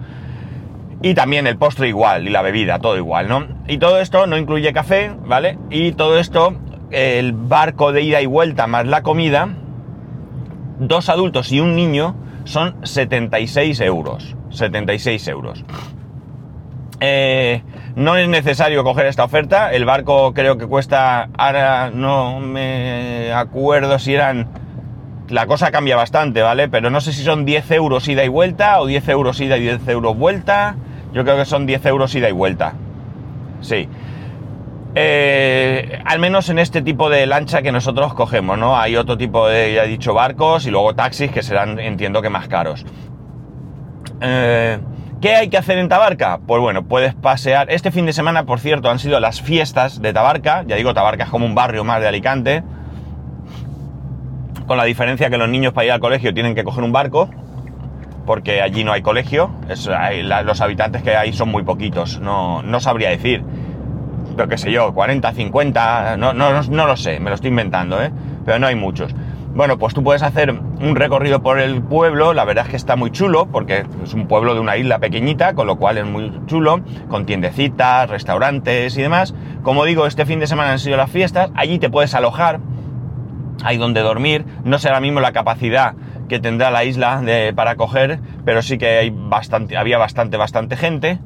Y 1.01 1.15
también 1.15 1.47
el 1.47 1.57
postre 1.57 1.89
igual 1.89 2.29
y 2.29 2.31
la 2.31 2.43
bebida, 2.43 2.79
todo 2.79 2.99
igual, 2.99 3.27
¿no? 3.27 3.47
Y 3.69 3.79
todo 3.79 4.01
esto 4.01 4.27
no 4.27 4.37
incluye 4.37 4.71
café, 4.75 5.17
¿vale? 5.25 5.57
Y 5.71 5.93
todo 5.93 6.19
esto, 6.19 6.55
el 6.91 7.33
barco 7.33 7.93
de 7.93 8.03
ida 8.03 8.21
y 8.21 8.27
vuelta 8.27 8.67
más 8.67 8.87
la 8.87 9.03
comida, 9.03 9.49
dos 10.79 11.09
adultos 11.09 11.51
y 11.53 11.61
un 11.61 11.75
niño 11.75 12.15
son 12.45 12.87
76 12.87 13.81
euros. 13.81 14.37
76 14.51 15.29
euros. 15.29 15.65
Eh, 17.01 17.63
no 17.95 18.19
es 18.19 18.29
necesario 18.29 18.85
coger 18.85 19.07
esta 19.07 19.25
oferta. 19.25 19.73
El 19.73 19.87
barco 19.87 20.35
creo 20.35 20.59
que 20.59 20.67
cuesta, 20.67 21.31
ahora 21.39 21.91
no 21.95 22.41
me 22.41 23.33
acuerdo 23.33 23.99
si 23.99 24.13
eran... 24.13 24.66
La 25.29 25.47
cosa 25.47 25.71
cambia 25.71 25.97
bastante, 25.97 26.43
¿vale? 26.43 26.69
Pero 26.69 26.91
no 26.91 27.01
sé 27.01 27.13
si 27.13 27.23
son 27.23 27.45
10 27.45 27.71
euros 27.73 28.07
ida 28.07 28.25
y 28.25 28.29
vuelta 28.29 28.81
o 28.81 28.87
10 28.87 29.09
euros 29.09 29.41
ida 29.41 29.57
y 29.57 29.63
10 29.63 29.89
euros 29.89 30.17
vuelta. 30.17 30.77
Yo 31.13 31.25
creo 31.25 31.37
que 31.37 31.45
son 31.45 31.67
10 31.67 31.85
euros 31.87 32.15
ida 32.15 32.29
y 32.29 32.33
vuelta. 32.33 32.75
Sí. 33.61 33.89
Eh, 34.95 36.01
al 36.05 36.19
menos 36.21 36.49
en 36.49 36.59
este 36.59 36.81
tipo 36.81 37.11
de 37.11 37.27
lancha 37.27 37.61
que 37.61 37.73
nosotros 37.73 38.15
cogemos, 38.15 38.57
¿no? 38.57 38.79
Hay 38.79 38.97
otro 38.97 39.19
tipo 39.19 39.47
de, 39.49 39.75
ya 39.75 39.85
he 39.85 39.89
dicho, 39.89 40.15
barcos 40.15 40.67
y 40.67 40.71
luego 40.71 40.95
taxis 40.95 41.31
que 41.31 41.43
serán, 41.43 41.79
entiendo 41.79 42.23
que 42.23 42.31
más 42.31 42.49
caros. 42.49 42.87
Eh, 44.21 44.79
¿Qué 45.21 45.35
hay 45.35 45.49
que 45.49 45.59
hacer 45.59 45.79
en 45.79 45.89
Tabarca? 45.89 46.41
Pues 46.47 46.61
bueno, 46.61 46.85
puedes 46.85 47.15
pasear. 47.15 47.71
Este 47.71 47.91
fin 47.91 48.07
de 48.07 48.13
semana, 48.13 48.45
por 48.45 48.61
cierto, 48.61 48.91
han 48.91 48.99
sido 48.99 49.19
las 49.19 49.41
fiestas 49.41 50.01
de 50.01 50.13
Tabarca. 50.13 50.65
Ya 50.67 50.77
digo, 50.77 50.95
Tabarca 50.95 51.25
es 51.25 51.31
como 51.31 51.47
un 51.47 51.55
barrio 51.55 51.85
más 51.85 52.01
de 52.01 52.09
Alicante. 52.09 52.63
Con 54.67 54.77
la 54.77 54.85
diferencia 54.85 55.31
que 55.31 55.39
los 55.39 55.49
niños 55.49 55.73
para 55.73 55.85
ir 55.87 55.93
al 55.93 56.01
colegio 56.01 56.35
tienen 56.35 56.55
que 56.55 56.65
coger 56.65 56.83
un 56.85 56.93
barco, 56.93 57.29
porque 58.27 58.61
allí 58.63 58.83
no 58.85 58.93
hay 58.93 59.03
colegio. 59.03 59.51
Es- 59.69 59.89
los 60.45 60.61
habitantes 60.61 61.03
que 61.03 61.17
hay 61.17 61.33
son 61.33 61.51
muy 61.51 61.63
poquitos. 61.63 62.21
No, 62.21 62.63
no 62.63 62.81
sabría 62.81 63.11
decir. 63.11 63.43
Pero 64.37 64.49
qué 64.49 64.59
sé 64.59 64.71
yo, 64.73 64.93
40, 64.93 65.33
50, 65.33 66.17
no, 66.19 66.33
no, 66.35 66.63
no 66.63 66.87
lo 66.87 66.97
sé, 66.97 67.21
me 67.21 67.31
lo 67.31 67.37
estoy 67.37 67.51
inventando, 67.51 68.03
¿eh? 68.03 68.11
Pero 68.45 68.59
no 68.59 68.67
hay 68.67 68.75
muchos. 68.75 69.15
Bueno, 69.55 69.79
pues 69.79 69.95
tú 69.95 70.03
puedes 70.05 70.23
hacer 70.23 70.51
un 70.53 70.97
recorrido 70.97 71.43
por 71.43 71.59
el 71.59 71.81
pueblo, 71.81 72.35
la 72.35 72.45
verdad 72.45 72.65
es 72.67 72.71
que 72.73 72.77
está 72.77 72.95
muy 72.97 73.11
chulo, 73.11 73.47
porque 73.47 73.87
es 74.05 74.13
un 74.13 74.27
pueblo 74.27 74.53
de 74.53 74.61
una 74.61 74.77
isla 74.77 74.99
pequeñita, 74.99 75.55
con 75.55 75.67
lo 75.67 75.77
cual 75.77 75.97
es 75.97 76.05
muy 76.05 76.31
chulo, 76.47 76.81
con 77.09 77.25
tiendecitas, 77.25 78.11
restaurantes 78.11 78.99
y 78.99 79.01
demás. 79.03 79.35
Como 79.63 79.87
digo, 79.87 80.07
este 80.07 80.27
fin 80.27 80.41
de 80.41 80.47
semana 80.47 80.73
han 80.73 80.79
sido 80.79 80.99
las 80.99 81.11
fiestas, 81.11 81.51
allí 81.55 81.79
te 81.79 81.89
puedes 81.89 82.15
alojar, 82.15 82.61
hay 83.67 83.79
donde 83.79 84.01
dormir, 84.01 84.45
no 84.65 84.77
ahora 84.77 85.01
mismo 85.01 85.19
la 85.19 85.33
capacidad 85.33 85.95
que 86.29 86.39
tendrá 86.39 86.71
la 86.71 86.85
isla 86.85 87.23
para 87.57 87.75
coger, 87.75 88.21
pero 88.45 88.63
sí 88.63 88.79
que 88.79 88.99
hay 88.99 89.11
bastante, 89.11 89.77
había 89.77 89.99
bastante, 89.99 90.37
bastante 90.37 90.77
gente. 90.77 91.19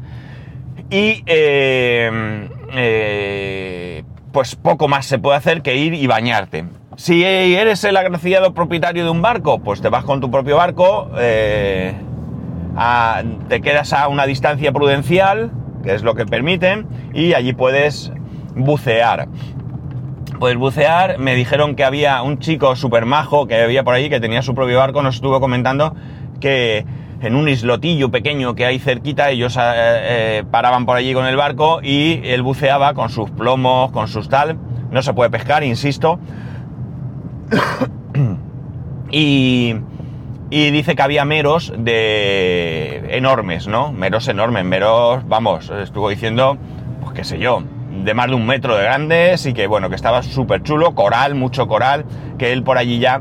Y 0.89 1.23
eh, 1.27 2.49
eh, 2.73 4.05
pues 4.33 4.57
poco 4.57 4.89
más 4.89 5.05
se 5.05 5.19
puede 5.19 5.37
hacer 5.37 5.61
que 5.61 5.77
ir 5.77 5.93
y 5.95 6.07
bañarte. 6.07 6.65
Si 6.97 7.25
eres 7.25 7.85
el 7.85 7.97
agraciado 7.97 8.55
propietario 8.55 9.05
de 9.05 9.11
un 9.11 9.23
barco, 9.23 9.61
pues 9.61 9.83
te 9.83 9.91
vas 9.91 10.05
con 10.05 10.21
tu 10.21 10.31
propio 10.31 10.57
barco, 10.57 11.11
eh, 11.19 11.95
te 13.49 13.61
quedas 13.61 13.93
a 13.93 14.09
una 14.09 14.27
distancia 14.27 14.73
prudencial, 14.73 15.51
que 15.83 15.95
es 15.95 16.03
lo 16.03 16.15
que 16.15 16.25
permiten, 16.25 16.87
y 17.13 17.35
allí 17.35 17.53
puedes 17.53 18.13
bucear. 18.55 19.29
Puedes 20.41 20.57
bucear, 20.57 21.19
me 21.19 21.35
dijeron 21.35 21.77
que 21.77 21.85
había 21.85 22.23
un 22.23 22.39
chico 22.39 22.75
súper 22.75 23.05
majo 23.05 23.47
que 23.47 23.61
había 23.61 23.85
por 23.85 23.93
ahí, 23.93 24.09
que 24.09 24.21
tenía 24.21 24.41
su 24.41 24.55
propio 24.55 24.79
barco, 24.79 25.03
nos 25.03 25.17
estuvo 25.17 25.39
comentando 25.39 25.95
que 26.41 26.87
en 27.21 27.35
un 27.35 27.47
islotillo 27.47 28.11
pequeño 28.11 28.55
que 28.55 28.65
hay 28.65 28.79
cerquita, 28.79 29.29
ellos 29.29 29.59
eh, 29.59 29.61
eh, 29.63 30.45
paraban 30.51 30.87
por 30.87 30.97
allí 30.97 31.13
con 31.13 31.27
el 31.27 31.37
barco 31.37 31.81
y 31.83 32.23
él 32.25 32.41
buceaba 32.41 32.95
con 32.95 33.11
sus 33.11 33.31
plomos, 33.31 33.93
con 33.93 34.09
sus 34.09 34.31
tal. 34.31 34.57
No 34.91 35.03
se 35.03 35.13
puede 35.13 35.29
pescar, 35.29 35.63
insisto. 35.63 36.19
y, 39.11 39.75
y 40.49 40.71
dice 40.71 40.97
que 40.97 41.03
había 41.03 41.27
meros 41.27 41.71
de 41.77 43.09
enormes, 43.11 43.69
¿no? 43.69 43.93
Meros 43.93 44.27
enormes, 44.27 44.65
meros, 44.65 45.29
vamos, 45.29 45.69
estuvo 45.69 46.09
diciendo, 46.09 46.57
pues 47.03 47.13
qué 47.13 47.25
sé 47.25 47.39
yo, 47.39 47.63
de 48.05 48.15
más 48.15 48.29
de 48.29 48.35
un 48.35 48.47
metro 48.47 48.77
de 48.77 48.85
grandes 48.85 49.47
y 49.47 49.53
que 49.53 49.67
bueno, 49.67 49.89
que 49.89 49.97
estaba 49.97 50.23
súper 50.23 50.63
chulo, 50.63 50.95
coral, 50.95 51.35
mucho 51.35 51.67
coral, 51.67 52.05
que 52.39 52.53
él 52.53 52.63
por 52.63 52.79
allí 52.79 52.99
ya 52.99 53.21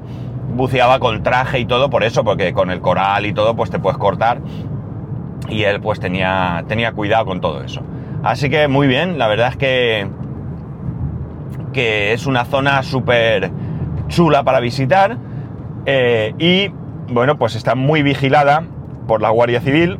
buceaba 0.56 1.00
con 1.00 1.24
traje 1.24 1.60
y 1.60 1.66
todo, 1.66 1.90
por 1.90 2.04
eso, 2.04 2.24
porque 2.24 2.54
con 2.54 2.72
el 2.72 2.82
coral 2.82 3.26
y 3.26 3.34
todo, 3.34 3.56
pues 3.56 3.70
te 3.70 3.80
puedes 3.80 3.98
cortar. 3.98 4.42
Y 5.48 5.64
él 5.64 5.80
pues 5.82 6.00
tenía, 6.00 6.64
tenía 6.68 6.92
cuidado 6.92 7.26
con 7.26 7.42
todo 7.42 7.64
eso. 7.64 7.82
Así 8.24 8.50
que 8.50 8.68
muy 8.68 8.88
bien, 8.88 9.18
la 9.18 9.28
verdad 9.28 9.50
es 9.50 9.58
que, 9.58 10.08
que 11.74 12.14
es 12.14 12.26
una 12.26 12.46
zona 12.46 12.84
súper 12.84 13.52
chula 14.08 14.44
para 14.44 14.60
visitar. 14.60 15.18
eh, 15.86 16.34
y 16.38 16.72
bueno, 17.12 17.38
pues 17.38 17.56
está 17.56 17.74
muy 17.76 18.04
vigilada 18.04 18.64
por 19.08 19.22
la 19.22 19.30
Guardia 19.30 19.62
Civil. 19.62 19.98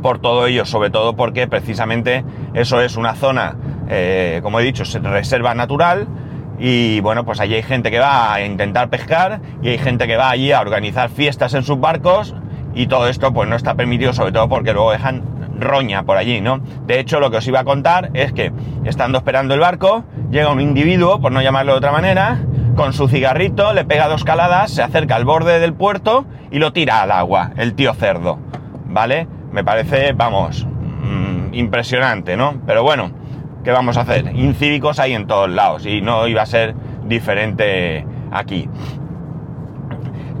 Por 0.00 0.18
todo 0.18 0.46
ello, 0.46 0.64
sobre 0.64 0.90
todo 0.90 1.16
porque 1.16 1.46
precisamente 1.46 2.24
eso 2.54 2.80
es 2.80 2.96
una 2.96 3.14
zona, 3.14 3.56
eh, 3.88 4.40
como 4.42 4.60
he 4.60 4.62
dicho, 4.62 4.84
es 4.84 4.94
reserva 5.02 5.54
natural. 5.54 6.06
Y 6.58 7.00
bueno, 7.00 7.24
pues 7.24 7.40
allí 7.40 7.54
hay 7.54 7.62
gente 7.62 7.90
que 7.90 7.98
va 7.98 8.32
a 8.32 8.44
intentar 8.44 8.88
pescar 8.88 9.40
y 9.60 9.70
hay 9.70 9.78
gente 9.78 10.06
que 10.06 10.16
va 10.16 10.30
allí 10.30 10.52
a 10.52 10.60
organizar 10.60 11.10
fiestas 11.10 11.52
en 11.54 11.64
sus 11.64 11.80
barcos 11.80 12.34
y 12.74 12.86
todo 12.86 13.08
esto 13.08 13.32
pues 13.32 13.48
no 13.48 13.56
está 13.56 13.74
permitido, 13.74 14.12
sobre 14.12 14.32
todo 14.32 14.48
porque 14.48 14.72
luego 14.72 14.92
dejan 14.92 15.22
roña 15.58 16.04
por 16.04 16.16
allí, 16.16 16.40
¿no? 16.40 16.60
De 16.86 17.00
hecho, 17.00 17.20
lo 17.20 17.30
que 17.30 17.38
os 17.38 17.48
iba 17.48 17.60
a 17.60 17.64
contar 17.64 18.10
es 18.14 18.32
que 18.32 18.52
estando 18.84 19.18
esperando 19.18 19.54
el 19.54 19.60
barco, 19.60 20.04
llega 20.30 20.50
un 20.50 20.60
individuo, 20.60 21.20
por 21.20 21.32
no 21.32 21.42
llamarlo 21.42 21.72
de 21.72 21.78
otra 21.78 21.92
manera, 21.92 22.38
con 22.76 22.92
su 22.92 23.08
cigarrito, 23.08 23.72
le 23.72 23.84
pega 23.84 24.08
dos 24.08 24.24
caladas, 24.24 24.72
se 24.72 24.82
acerca 24.82 25.16
al 25.16 25.24
borde 25.24 25.60
del 25.60 25.74
puerto 25.74 26.26
y 26.50 26.58
lo 26.58 26.72
tira 26.72 27.02
al 27.02 27.12
agua, 27.12 27.52
el 27.56 27.74
tío 27.74 27.94
cerdo, 27.94 28.38
¿vale? 28.86 29.28
Me 29.52 29.62
parece, 29.62 30.12
vamos, 30.12 30.66
impresionante, 31.58 32.36
¿no? 32.36 32.60
Pero 32.66 32.82
bueno, 32.82 33.10
¿qué 33.64 33.70
vamos 33.70 33.96
a 33.96 34.02
hacer? 34.02 34.32
Incívicos 34.34 34.98
hay 34.98 35.14
en 35.14 35.26
todos 35.26 35.50
lados 35.50 35.86
y 35.86 36.00
no 36.00 36.26
iba 36.26 36.42
a 36.42 36.46
ser 36.46 36.74
diferente 37.06 38.06
aquí. 38.30 38.68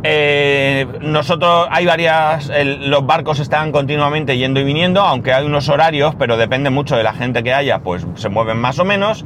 Eh, 0.06 0.86
nosotros 1.00 1.66
hay 1.70 1.86
varias, 1.86 2.52
los 2.80 3.06
barcos 3.06 3.40
están 3.40 3.72
continuamente 3.72 4.36
yendo 4.36 4.60
y 4.60 4.64
viniendo, 4.64 5.00
aunque 5.00 5.32
hay 5.32 5.46
unos 5.46 5.70
horarios, 5.70 6.14
pero 6.16 6.36
depende 6.36 6.68
mucho 6.68 6.94
de 6.94 7.02
la 7.02 7.14
gente 7.14 7.42
que 7.42 7.54
haya, 7.54 7.78
pues 7.78 8.06
se 8.16 8.28
mueven 8.28 8.58
más 8.58 8.78
o 8.78 8.84
menos. 8.84 9.24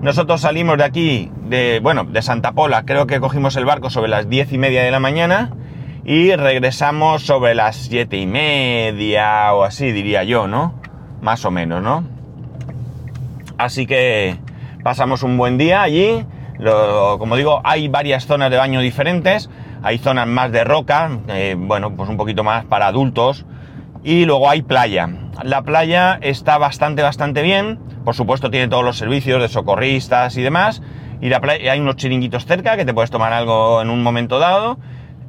Nosotros 0.00 0.40
salimos 0.40 0.78
de 0.78 0.84
aquí, 0.84 1.32
de, 1.48 1.80
bueno, 1.82 2.04
de 2.04 2.22
Santa 2.22 2.52
Pola, 2.52 2.84
creo 2.84 3.08
que 3.08 3.18
cogimos 3.18 3.56
el 3.56 3.64
barco 3.64 3.90
sobre 3.90 4.08
las 4.08 4.28
diez 4.28 4.52
y 4.52 4.58
media 4.58 4.84
de 4.84 4.92
la 4.92 5.00
mañana 5.00 5.50
y 6.04 6.34
regresamos 6.34 7.22
sobre 7.22 7.54
las 7.54 7.76
siete 7.76 8.16
y 8.16 8.26
media 8.26 9.52
o 9.54 9.64
así, 9.64 9.90
diría 9.92 10.22
yo, 10.24 10.46
¿no? 10.46 10.81
Más 11.22 11.44
o 11.44 11.52
menos, 11.52 11.82
¿no? 11.82 12.04
Así 13.56 13.86
que 13.86 14.36
pasamos 14.82 15.22
un 15.22 15.38
buen 15.38 15.56
día 15.56 15.80
allí. 15.82 16.26
Como 17.18 17.36
digo, 17.36 17.60
hay 17.62 17.86
varias 17.86 18.26
zonas 18.26 18.50
de 18.50 18.56
baño 18.56 18.80
diferentes. 18.80 19.48
Hay 19.84 19.98
zonas 19.98 20.26
más 20.26 20.50
de 20.50 20.64
roca, 20.64 21.10
eh, 21.28 21.54
bueno, 21.56 21.94
pues 21.94 22.08
un 22.08 22.16
poquito 22.16 22.42
más 22.42 22.64
para 22.64 22.88
adultos. 22.88 23.46
Y 24.02 24.24
luego 24.24 24.50
hay 24.50 24.62
playa. 24.62 25.08
La 25.44 25.62
playa 25.62 26.18
está 26.20 26.58
bastante, 26.58 27.02
bastante 27.02 27.42
bien. 27.42 27.78
Por 28.04 28.16
supuesto 28.16 28.50
tiene 28.50 28.66
todos 28.66 28.84
los 28.84 28.98
servicios 28.98 29.40
de 29.40 29.48
socorristas 29.48 30.36
y 30.36 30.42
demás. 30.42 30.82
Y 31.20 31.28
la 31.28 31.40
playa, 31.40 31.70
hay 31.70 31.78
unos 31.78 31.96
chiringuitos 31.96 32.46
cerca 32.46 32.76
que 32.76 32.84
te 32.84 32.92
puedes 32.92 33.12
tomar 33.12 33.32
algo 33.32 33.80
en 33.80 33.90
un 33.90 34.02
momento 34.02 34.40
dado. 34.40 34.76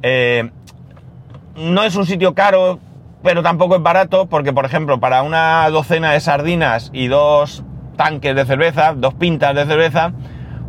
Eh, 0.02 0.50
no 1.54 1.84
es 1.84 1.94
un 1.94 2.04
sitio 2.04 2.34
caro, 2.34 2.80
pero 3.24 3.42
tampoco 3.42 3.76
es 3.76 3.82
barato, 3.82 4.26
porque 4.26 4.52
por 4.52 4.66
ejemplo, 4.66 5.00
para 5.00 5.22
una 5.22 5.68
docena 5.70 6.12
de 6.12 6.20
sardinas 6.20 6.90
y 6.92 7.08
dos 7.08 7.64
tanques 7.96 8.36
de 8.36 8.44
cerveza, 8.44 8.92
dos 8.94 9.14
pintas 9.14 9.54
de 9.54 9.64
cerveza, 9.64 10.12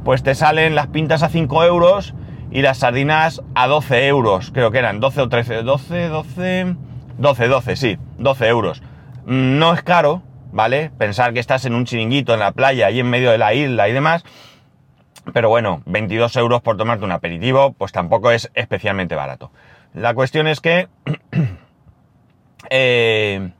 pues 0.05 0.23
te 0.23 0.35
salen 0.35 0.73
las 0.73 0.87
pintas 0.87 1.21
a 1.21 1.29
5 1.29 1.65
euros 1.65 2.15
y 2.51 2.61
las 2.61 2.77
sardinas 2.77 3.41
a 3.55 3.67
12 3.67 4.07
euros, 4.07 4.51
creo 4.51 4.71
que 4.71 4.79
eran 4.79 5.01
12 5.01 5.21
o 5.21 5.29
13, 5.29 5.63
12, 5.63 6.07
12, 6.07 6.75
12, 7.17 7.47
12, 7.47 7.75
sí, 7.75 7.97
12 8.19 8.47
euros. 8.47 8.81
No 9.25 9.73
es 9.73 9.83
caro, 9.83 10.23
¿vale? 10.53 10.91
Pensar 10.97 11.33
que 11.33 11.41
estás 11.41 11.65
en 11.65 11.75
un 11.75 11.83
chiringuito 11.83 12.33
en 12.33 12.39
la 12.39 12.53
playa, 12.53 12.87
ahí 12.87 13.01
en 13.01 13.09
medio 13.09 13.31
de 13.31 13.37
la 13.37 13.53
isla 13.53 13.89
y 13.89 13.91
demás, 13.91 14.23
pero 15.33 15.49
bueno, 15.49 15.81
22 15.87 16.33
euros 16.37 16.61
por 16.61 16.77
tomarte 16.77 17.03
un 17.03 17.11
aperitivo, 17.11 17.73
pues 17.73 17.91
tampoco 17.91 18.31
es 18.31 18.49
especialmente 18.53 19.15
barato. 19.15 19.51
La 19.93 20.13
cuestión 20.13 20.47
es 20.47 20.61
que, 20.61 20.87
eh, 22.69 23.51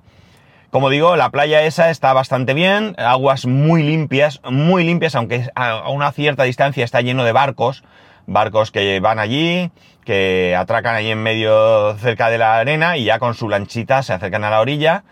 como 0.72 0.90
digo, 0.90 1.16
la 1.16 1.30
playa 1.30 1.64
esa 1.64 1.90
está 1.90 2.12
bastante 2.12 2.54
bien, 2.54 2.96
aguas 2.98 3.46
muy 3.46 3.82
limpias, 3.82 4.42
muy 4.44 4.84
limpias, 4.84 5.16
aunque 5.16 5.50
a 5.56 5.90
una 5.90 6.12
cierta 6.12 6.44
distancia 6.44 6.84
está 6.84 7.00
lleno 7.02 7.24
de 7.24 7.32
barcos, 7.32 7.84
barcos 8.28 8.72
que 8.72 9.00
van 9.00 9.20
allí, 9.20 9.72
que 10.04 10.56
atracan 10.58 10.96
allí 10.96 11.12
en 11.12 11.24
medio 11.24 11.96
cerca 11.98 12.30
de 12.30 12.38
la 12.38 12.58
arena 12.58 12.98
y 12.98 13.06
ya 13.06 13.20
con 13.20 13.36
su 13.36 13.48
lanchita 13.50 14.04
se 14.04 14.14
acercan 14.14 14.44
a 14.44 14.50
la 14.50 14.60
orilla. 14.60 15.04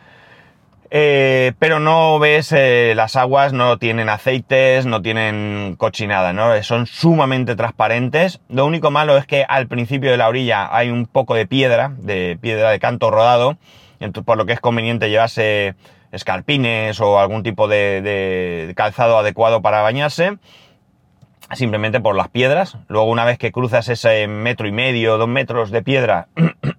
Eh, 0.95 1.53
pero 1.57 1.79
no 1.79 2.19
ves, 2.19 2.51
eh, 2.51 2.93
las 2.95 3.15
aguas 3.15 3.51
no 3.51 3.79
tienen 3.79 4.09
aceites, 4.09 4.85
no 4.85 5.01
tienen 5.01 5.75
cochinada, 5.75 6.33
¿no? 6.33 6.62
Son 6.62 6.85
sumamente 6.85 7.55
transparentes. 7.55 8.41
Lo 8.47 8.67
único 8.67 8.91
malo 8.91 9.17
es 9.17 9.25
que 9.25 9.43
al 9.47 9.67
principio 9.67 10.12
de 10.12 10.17
la 10.17 10.27
orilla 10.27 10.69
hay 10.71 10.91
un 10.91 11.07
poco 11.07 11.33
de 11.33 11.47
piedra, 11.47 11.93
de 11.97 12.38
piedra 12.39 12.69
de 12.69 12.79
canto 12.79 13.09
rodado, 13.09 13.57
por 14.25 14.38
lo 14.38 14.45
que 14.45 14.53
es 14.53 14.60
conveniente 14.60 15.10
llevarse 15.10 15.75
escarpines 16.12 17.00
o 17.00 17.19
algún 17.19 17.43
tipo 17.43 17.67
de, 17.67 18.01
de 18.01 18.74
calzado 18.75 19.17
adecuado 19.17 19.62
para 19.62 19.81
bañarse 19.81 20.38
simplemente 21.55 22.00
por 22.00 22.15
las 22.15 22.29
piedras. 22.29 22.77
Luego, 22.88 23.10
una 23.10 23.25
vez 23.25 23.38
que 23.38 23.51
cruzas 23.51 23.89
ese 23.89 24.27
metro 24.27 24.67
y 24.67 24.72
medio, 24.72 25.17
dos 25.17 25.27
metros 25.27 25.72
de 25.72 25.81
piedra, 25.81 26.27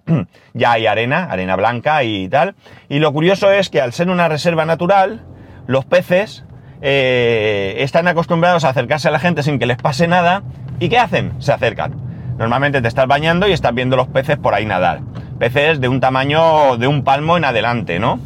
ya 0.53 0.73
hay 0.73 0.87
arena, 0.87 1.27
arena 1.29 1.55
blanca 1.55 2.03
y 2.03 2.27
tal. 2.27 2.55
Y 2.89 2.99
lo 2.99 3.13
curioso 3.13 3.51
es 3.51 3.69
que 3.69 3.81
al 3.81 3.93
ser 3.93 4.09
una 4.09 4.27
reserva 4.27 4.65
natural, 4.65 5.23
los 5.67 5.85
peces 5.85 6.43
eh, 6.81 7.75
están 7.79 8.07
acostumbrados 8.07 8.63
a 8.63 8.69
acercarse 8.69 9.07
a 9.07 9.11
la 9.11 9.19
gente 9.19 9.43
sin 9.43 9.59
que 9.59 9.65
les 9.65 9.77
pase 9.77 10.07
nada. 10.07 10.43
¿Y 10.79 10.89
qué 10.89 10.99
hacen? 10.99 11.33
Se 11.41 11.53
acercan. 11.53 11.93
Normalmente 12.37 12.81
te 12.81 12.87
estás 12.87 13.07
bañando 13.07 13.47
y 13.47 13.53
estás 13.53 13.73
viendo 13.73 13.95
los 13.95 14.07
peces 14.07 14.37
por 14.37 14.53
ahí 14.53 14.65
nadar. 14.65 15.01
Peces 15.39 15.79
de 15.79 15.87
un 15.87 15.99
tamaño 15.99 16.77
de 16.77 16.87
un 16.87 17.03
palmo 17.03 17.37
en 17.37 17.45
adelante, 17.45 17.99
¿no? 17.99 18.19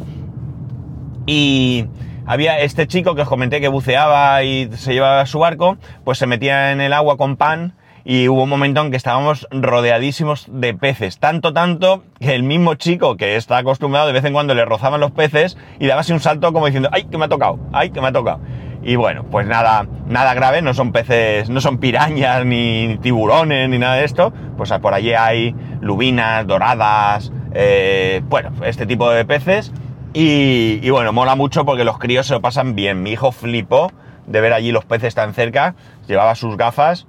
Y 1.26 1.86
había 2.26 2.60
este 2.60 2.86
chico 2.86 3.14
que 3.14 3.22
os 3.22 3.28
comenté 3.28 3.60
que 3.60 3.68
buceaba 3.68 4.42
y 4.42 4.70
se 4.72 4.92
llevaba 4.92 5.26
su 5.26 5.38
barco, 5.38 5.78
pues 6.04 6.18
se 6.18 6.26
metía 6.26 6.72
en 6.72 6.80
el 6.80 6.92
agua 6.92 7.16
con 7.16 7.36
pan 7.36 7.74
y 8.04 8.28
hubo 8.28 8.44
un 8.44 8.48
momento 8.48 8.80
en 8.80 8.90
que 8.90 8.96
estábamos 8.96 9.46
rodeadísimos 9.50 10.46
de 10.50 10.74
peces, 10.74 11.18
tanto, 11.18 11.52
tanto, 11.52 12.04
que 12.18 12.34
el 12.34 12.42
mismo 12.42 12.74
chico 12.74 13.16
que 13.16 13.36
está 13.36 13.58
acostumbrado 13.58 14.06
de 14.06 14.12
vez 14.12 14.24
en 14.24 14.32
cuando 14.32 14.54
le 14.54 14.64
rozaban 14.64 15.00
los 15.00 15.10
peces 15.10 15.56
y 15.78 15.86
daba 15.86 16.00
así 16.00 16.12
un 16.12 16.20
salto 16.20 16.52
como 16.52 16.66
diciendo, 16.66 16.88
¡ay, 16.92 17.04
que 17.04 17.18
me 17.18 17.26
ha 17.26 17.28
tocado! 17.28 17.58
¡ay, 17.72 17.90
que 17.90 18.00
me 18.00 18.08
ha 18.08 18.12
tocado! 18.12 18.40
Y 18.82 18.96
bueno, 18.96 19.24
pues 19.30 19.46
nada, 19.46 19.86
nada 20.06 20.32
grave, 20.32 20.62
no 20.62 20.72
son 20.72 20.92
peces, 20.92 21.50
no 21.50 21.60
son 21.60 21.78
pirañas, 21.78 22.46
ni 22.46 22.98
tiburones, 23.02 23.68
ni 23.68 23.78
nada 23.78 23.96
de 23.96 24.04
esto, 24.04 24.32
pues 24.56 24.72
por 24.80 24.94
allí 24.94 25.12
hay 25.12 25.54
lubinas, 25.82 26.46
doradas, 26.46 27.30
eh, 27.52 28.22
bueno, 28.24 28.52
este 28.64 28.86
tipo 28.86 29.10
de 29.10 29.26
peces. 29.26 29.72
Y, 30.14 30.80
y 30.82 30.90
bueno, 30.90 31.12
mola 31.12 31.36
mucho 31.36 31.66
porque 31.66 31.84
los 31.84 31.98
críos 31.98 32.26
se 32.26 32.32
lo 32.32 32.40
pasan 32.40 32.74
bien. 32.74 33.02
Mi 33.02 33.12
hijo 33.12 33.32
flipó 33.32 33.92
de 34.26 34.40
ver 34.40 34.54
allí 34.54 34.72
los 34.72 34.86
peces 34.86 35.14
tan 35.14 35.34
cerca, 35.34 35.74
llevaba 36.08 36.34
sus 36.34 36.56
gafas 36.56 37.06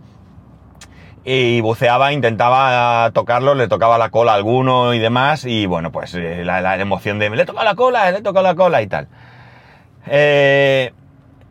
y 1.24 1.62
buceaba, 1.62 2.14
intentaba 2.14 3.12
tocarlo, 3.12 3.54
le 3.54 3.68
tocaba 3.68 3.98
la 3.98 4.10
cola 4.10 4.32
a 4.32 4.36
alguno 4.36 4.94
y 4.94 5.00
demás, 5.00 5.46
y 5.46 5.66
bueno, 5.66 5.92
pues 5.92 6.16
eh, 6.16 6.44
la, 6.44 6.80
emoción 6.80 7.20
de 7.20 7.30
le 7.30 7.46
toca 7.46 7.64
la 7.64 7.76
cola, 7.76 8.12
le 8.12 8.22
toca 8.22 8.42
la 8.42 8.56
cola 8.56 8.82
y 8.82 8.88
tal. 8.88 9.08
Eh, 10.08 10.94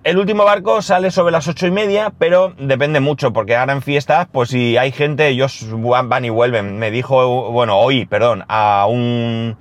el 0.03 0.19
último 0.19 0.45
barco 0.45 0.83
sale 0.83 1.11
sobre 1.11 1.31
las 1.31 1.47
ocho 1.47 1.67
y 1.67 1.71
media, 1.71 2.13
pero 2.19 2.53
depende 2.59 2.99
mucho, 3.01 3.33
porque 3.33 3.55
ahora 3.55 3.73
en 3.73 3.83
fiestas, 3.83 4.27
pues 4.33 4.49
si 4.49 4.77
hay 4.77 4.91
gente, 4.91 5.29
ellos 5.29 5.67
van 5.71 6.25
y 6.25 6.31
vuelven. 6.31 6.79
Me 6.79 6.91
dijo, 6.91 7.53
bueno, 7.53 7.79
hoy, 7.79 8.07
perdón, 8.07 8.45
a 8.49 8.87
un 8.89 9.57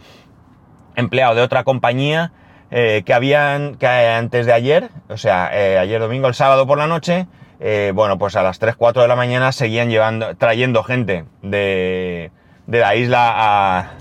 empleado 0.96 1.36
de 1.36 1.42
otra 1.42 1.64
compañía 1.64 2.32
eh, 2.72 3.04
que 3.06 3.14
habían, 3.14 3.76
que 3.76 3.86
antes 3.86 4.46
de 4.48 4.54
ayer, 4.54 4.90
o 5.08 5.18
sea, 5.18 5.48
ayer 5.82 6.00
domingo, 6.00 6.28
el 6.28 6.34
sábado 6.34 6.66
por 6.66 6.78
la 6.78 6.88
noche, 6.88 7.28
eh, 7.60 7.92
bueno, 7.94 8.18
pues 8.18 8.36
a 8.36 8.44
las 8.44 8.58
3, 8.60 8.76
4 8.76 9.02
de 9.02 9.08
la 9.08 9.16
mañana 9.16 9.52
seguían 9.52 9.90
llevando, 9.90 10.36
trayendo 10.38 10.84
gente 10.84 11.26
de, 11.42 12.32
de 12.68 12.80
la 12.80 12.96
isla 12.96 13.92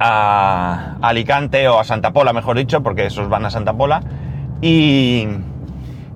a, 0.00 0.96
Alicante 1.02 1.66
o 1.68 1.78
a 1.80 1.84
Santa 1.84 2.12
Pola, 2.12 2.32
mejor 2.32 2.56
dicho, 2.56 2.82
porque 2.82 3.06
esos 3.06 3.28
van 3.28 3.44
a 3.44 3.50
Santa 3.50 3.72
Pola. 3.74 4.00
Y, 4.62 5.26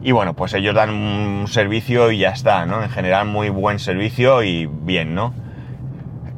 y 0.03 0.13
bueno, 0.13 0.35
pues 0.35 0.55
ellos 0.55 0.75
dan 0.75 0.91
un 0.91 1.49
servicio 1.49 2.11
y 2.13 2.19
ya 2.19 2.31
está, 2.31 2.65
¿no? 2.65 2.83
En 2.83 2.91
general 2.91 3.27
muy 3.27 3.51
buen 3.51 3.81
servicio 3.81 4.45
y 4.45 4.67
bien, 4.67 5.15
¿no? 5.15 5.35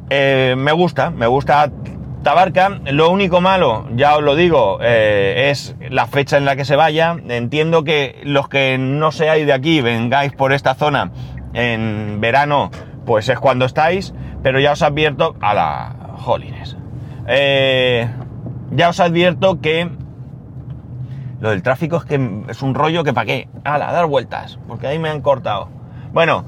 Eh, 0.09 0.55
me 0.57 0.71
gusta, 0.71 1.11
me 1.11 1.27
gusta 1.27 1.71
Tabarca, 2.25 2.79
lo 2.85 3.11
único 3.11 3.39
malo, 3.39 3.87
ya 3.93 4.17
os 4.17 4.23
lo 4.23 4.35
digo, 4.35 4.79
eh, 4.81 5.51
es 5.51 5.75
la 5.91 6.07
fecha 6.07 6.37
en 6.37 6.45
la 6.45 6.55
que 6.55 6.65
se 6.65 6.75
vaya. 6.75 7.15
Entiendo 7.29 7.83
que 7.83 8.19
los 8.23 8.49
que 8.49 8.79
no 8.79 9.11
seáis 9.11 9.45
de 9.45 9.53
aquí, 9.53 9.79
vengáis 9.79 10.33
por 10.33 10.51
esta 10.51 10.73
zona 10.73 11.11
en 11.53 12.19
verano, 12.19 12.71
pues 13.05 13.29
es 13.29 13.39
cuando 13.39 13.65
estáis, 13.65 14.15
pero 14.41 14.59
ya 14.59 14.71
os 14.71 14.81
advierto 14.81 15.35
a 15.39 15.53
la... 15.53 15.95
Jolines. 16.17 16.75
Eh, 17.27 18.09
ya 18.71 18.89
os 18.89 18.99
advierto 18.99 19.61
que 19.61 19.87
lo 21.39 21.51
del 21.51 21.61
tráfico 21.61 21.97
es 21.97 22.05
que 22.05 22.43
es 22.49 22.63
un 22.63 22.73
rollo 22.73 23.03
que 23.03 23.13
para 23.13 23.27
qué. 23.27 23.49
a 23.63 23.77
dar 23.77 24.07
vueltas, 24.07 24.57
porque 24.67 24.87
ahí 24.87 24.97
me 24.97 25.09
han 25.09 25.21
cortado. 25.21 25.69
Bueno, 26.11 26.45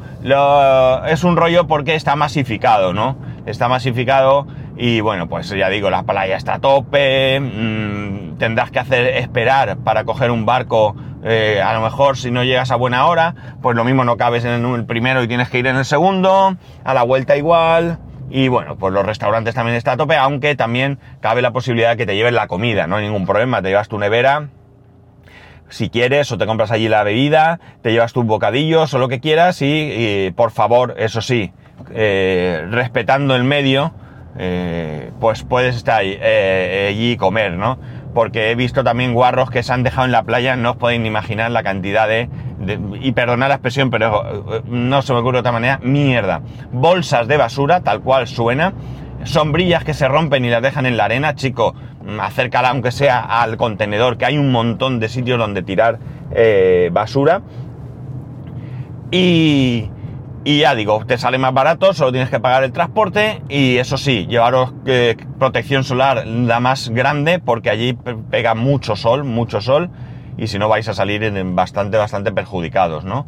es 1.07 1.23
un 1.23 1.35
rollo 1.35 1.67
porque 1.67 1.93
está 1.93 2.15
masificado, 2.15 2.93
¿no? 2.93 3.17
Está 3.45 3.67
masificado 3.67 4.47
y 4.77 5.01
bueno, 5.01 5.27
pues 5.27 5.49
ya 5.49 5.69
digo, 5.69 5.89
la 5.89 6.03
playa 6.03 6.37
está 6.37 6.55
a 6.55 6.59
tope, 6.59 7.39
mm, 7.39 8.37
tendrás 8.37 8.69
que 8.69 8.79
hacer 8.79 9.07
esperar 9.17 9.77
para 9.77 10.03
coger 10.03 10.29
un 10.29 10.45
barco, 10.45 10.95
eh, 11.23 11.61
a 11.63 11.73
lo 11.73 11.81
mejor 11.81 12.15
si 12.17 12.29
no 12.29 12.43
llegas 12.43 12.69
a 12.69 12.75
buena 12.75 13.07
hora, 13.07 13.33
pues 13.61 13.75
lo 13.75 13.83
mismo 13.83 14.03
no 14.03 14.17
cabes 14.17 14.45
en 14.45 14.63
el 14.63 14.85
primero 14.85 15.23
y 15.23 15.27
tienes 15.27 15.49
que 15.49 15.59
ir 15.59 15.67
en 15.67 15.77
el 15.77 15.85
segundo, 15.85 16.55
a 16.83 16.93
la 16.93 17.03
vuelta 17.03 17.35
igual, 17.35 17.97
y 18.29 18.49
bueno, 18.49 18.77
pues 18.77 18.93
los 18.93 19.05
restaurantes 19.05 19.55
también 19.55 19.77
está 19.77 19.93
a 19.93 19.97
tope, 19.97 20.15
aunque 20.15 20.55
también 20.55 20.99
cabe 21.21 21.41
la 21.41 21.51
posibilidad 21.51 21.91
de 21.91 21.97
que 21.97 22.05
te 22.05 22.15
lleven 22.15 22.35
la 22.35 22.47
comida, 22.47 22.85
no 22.85 22.97
hay 22.97 23.05
ningún 23.05 23.25
problema, 23.25 23.61
te 23.61 23.69
llevas 23.69 23.87
tu 23.87 23.97
nevera, 23.97 24.49
si 25.69 25.89
quieres, 25.89 26.31
o 26.31 26.37
te 26.37 26.45
compras 26.45 26.71
allí 26.71 26.87
la 26.87 27.03
bebida, 27.03 27.59
te 27.81 27.91
llevas 27.91 28.13
tus 28.13 28.25
bocadillos 28.25 28.93
o 28.93 28.99
lo 28.99 29.09
que 29.09 29.19
quieras 29.19 29.61
y, 29.61 30.31
por 30.35 30.51
favor, 30.51 30.95
eso 30.97 31.21
sí, 31.21 31.51
eh, 31.93 32.65
respetando 32.69 33.35
el 33.35 33.43
medio, 33.43 33.93
eh, 34.39 35.11
pues 35.19 35.43
puedes 35.43 35.75
estar 35.75 36.01
eh, 36.03 36.87
allí 36.89 37.13
y 37.13 37.17
comer, 37.17 37.53
¿no? 37.53 37.77
Porque 38.13 38.51
he 38.51 38.55
visto 38.55 38.83
también 38.83 39.13
guarros 39.13 39.49
que 39.49 39.63
se 39.63 39.73
han 39.73 39.83
dejado 39.83 40.05
en 40.05 40.11
la 40.11 40.23
playa, 40.23 40.55
no 40.55 40.71
os 40.71 40.77
podéis 40.77 41.01
ni 41.01 41.07
imaginar 41.07 41.49
la 41.51 41.63
cantidad 41.63 42.07
de, 42.07 42.29
y 43.01 43.11
perdonad 43.13 43.47
la 43.47 43.55
expresión, 43.55 43.89
pero 43.89 44.55
eh, 44.55 44.61
no 44.67 45.01
se 45.01 45.13
me 45.13 45.19
ocurre 45.19 45.37
de 45.37 45.39
otra 45.39 45.51
manera, 45.51 45.79
mierda. 45.81 46.41
Bolsas 46.71 47.27
de 47.27 47.37
basura, 47.37 47.81
tal 47.81 48.01
cual 48.01 48.27
suena, 48.27 48.73
sombrillas 49.23 49.83
que 49.83 49.93
se 49.93 50.07
rompen 50.07 50.45
y 50.45 50.49
las 50.49 50.61
dejan 50.61 50.85
en 50.85 50.97
la 50.97 51.05
arena, 51.05 51.33
chico, 51.35 51.73
mm, 52.05 52.19
acércala 52.19 52.69
aunque 52.69 52.91
sea 52.91 53.19
al 53.19 53.57
contenedor, 53.57 54.17
que 54.17 54.25
hay 54.25 54.37
un 54.37 54.51
montón 54.51 54.99
de 54.99 55.09
sitios 55.09 55.39
donde 55.39 55.63
tirar 55.63 55.99
basura. 56.91 57.41
Y, 59.09 59.89
y 60.47 60.59
ya 60.59 60.75
digo, 60.75 61.05
te 61.05 61.17
sale 61.17 61.37
más 61.37 61.53
barato, 61.53 61.93
solo 61.93 62.13
tienes 62.13 62.29
que 62.29 62.39
pagar 62.39 62.63
el 62.63 62.71
transporte 62.71 63.41
y 63.49 63.79
eso 63.79 63.97
sí, 63.97 64.27
llevaros 64.27 64.73
eh, 64.85 65.17
protección 65.37 65.83
solar 65.83 66.25
la 66.25 66.61
más 66.61 66.87
grande 66.87 67.39
porque 67.39 67.69
allí 67.69 67.97
pega 68.31 68.55
mucho 68.55 68.95
sol, 68.95 69.25
mucho 69.25 69.59
sol 69.59 69.89
y 70.37 70.47
si 70.47 70.57
no 70.57 70.69
vais 70.69 70.87
a 70.87 70.93
salir 70.93 71.29
bastante, 71.47 71.97
bastante 71.97 72.31
perjudicados, 72.31 73.03
¿no? 73.03 73.27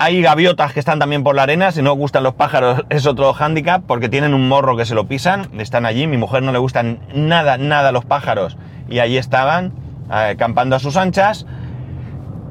Hay 0.00 0.20
gaviotas 0.20 0.72
que 0.72 0.80
están 0.80 0.98
también 0.98 1.22
por 1.22 1.36
la 1.36 1.44
arena, 1.44 1.70
si 1.70 1.80
no 1.80 1.92
os 1.92 1.98
gustan 1.98 2.24
los 2.24 2.34
pájaros 2.34 2.82
es 2.90 3.06
otro 3.06 3.32
hándicap 3.34 3.84
porque 3.86 4.08
tienen 4.08 4.34
un 4.34 4.48
morro 4.48 4.76
que 4.76 4.84
se 4.84 4.96
lo 4.96 5.06
pisan, 5.06 5.48
están 5.60 5.86
allí, 5.86 6.08
mi 6.08 6.16
mujer 6.16 6.42
no 6.42 6.50
le 6.50 6.58
gustan 6.58 6.98
nada, 7.14 7.56
nada 7.56 7.92
los 7.92 8.04
pájaros 8.04 8.56
y 8.88 8.98
allí 8.98 9.16
estaban, 9.16 9.72
eh, 10.12 10.34
campando 10.36 10.74
a 10.74 10.80
sus 10.80 10.96
anchas. 10.96 11.46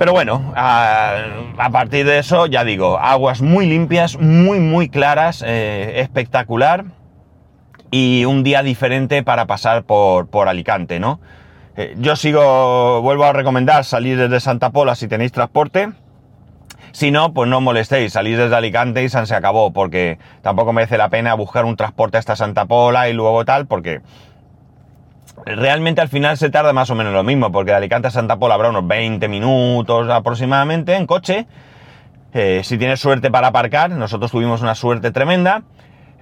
Pero 0.01 0.13
bueno, 0.13 0.51
a, 0.55 1.69
partir 1.71 2.07
de 2.07 2.17
eso, 2.17 2.47
ya 2.47 2.63
digo, 2.63 2.97
aguas 2.97 3.43
muy 3.43 3.67
limpias, 3.67 4.17
muy, 4.17 4.59
muy 4.59 4.89
claras, 4.89 5.43
eh, 5.45 5.99
espectacular. 6.01 6.85
Y 7.91 8.25
un 8.25 8.41
día 8.41 8.63
diferente 8.63 9.21
para 9.21 9.45
pasar 9.45 9.83
por, 9.83 10.27
por 10.27 10.47
Alicante, 10.47 10.99
¿no? 10.99 11.19
Eh, 11.77 11.93
yo 11.99 12.15
sigo, 12.15 13.03
vuelvo 13.03 13.25
a 13.25 13.33
recomendar 13.33 13.85
salir 13.85 14.17
desde 14.17 14.39
Santa 14.39 14.71
Pola 14.71 14.95
si 14.95 15.07
tenéis 15.07 15.33
transporte. 15.33 15.91
Si 16.93 17.11
no, 17.11 17.31
pues 17.35 17.47
no 17.47 17.61
molestéis, 17.61 18.13
salís 18.13 18.39
desde 18.39 18.55
Alicante 18.55 19.03
y 19.03 19.09
San 19.09 19.27
se 19.27 19.35
acabó, 19.35 19.71
porque 19.71 20.17
tampoco 20.41 20.73
merece 20.73 20.97
la 20.97 21.09
pena 21.09 21.35
buscar 21.35 21.63
un 21.63 21.75
transporte 21.75 22.17
hasta 22.17 22.35
Santa 22.35 22.65
Pola 22.65 23.07
y 23.07 23.13
luego 23.13 23.45
tal, 23.45 23.67
porque 23.67 24.01
Realmente 25.45 26.01
al 26.01 26.09
final 26.09 26.37
se 26.37 26.49
tarda 26.49 26.73
más 26.73 26.89
o 26.89 26.95
menos 26.95 27.13
lo 27.13 27.23
mismo, 27.23 27.51
porque 27.51 27.71
de 27.71 27.77
Alicante 27.77 28.07
a 28.07 28.11
Santa 28.11 28.37
Pola 28.37 28.55
habrá 28.55 28.69
unos 28.69 28.87
20 28.87 29.27
minutos 29.27 30.09
aproximadamente 30.09 30.95
en 30.95 31.07
coche. 31.07 31.47
Eh, 32.33 32.61
si 32.63 32.77
tienes 32.77 32.99
suerte 32.99 33.31
para 33.31 33.47
aparcar, 33.47 33.89
nosotros 33.91 34.31
tuvimos 34.31 34.61
una 34.61 34.75
suerte 34.75 35.11
tremenda. 35.11 35.63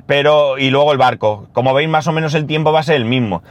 Pero, 0.05 0.57
y 0.57 0.69
luego 0.69 0.91
el 0.91 0.97
barco. 0.97 1.47
Como 1.51 1.73
veis, 1.73 1.89
más 1.89 2.07
o 2.07 2.11
menos 2.11 2.33
el 2.33 2.45
tiempo 2.47 2.71
va 2.71 2.79
a 2.79 2.83
ser 2.83 2.95
el 2.95 3.05
mismo. 3.05 3.43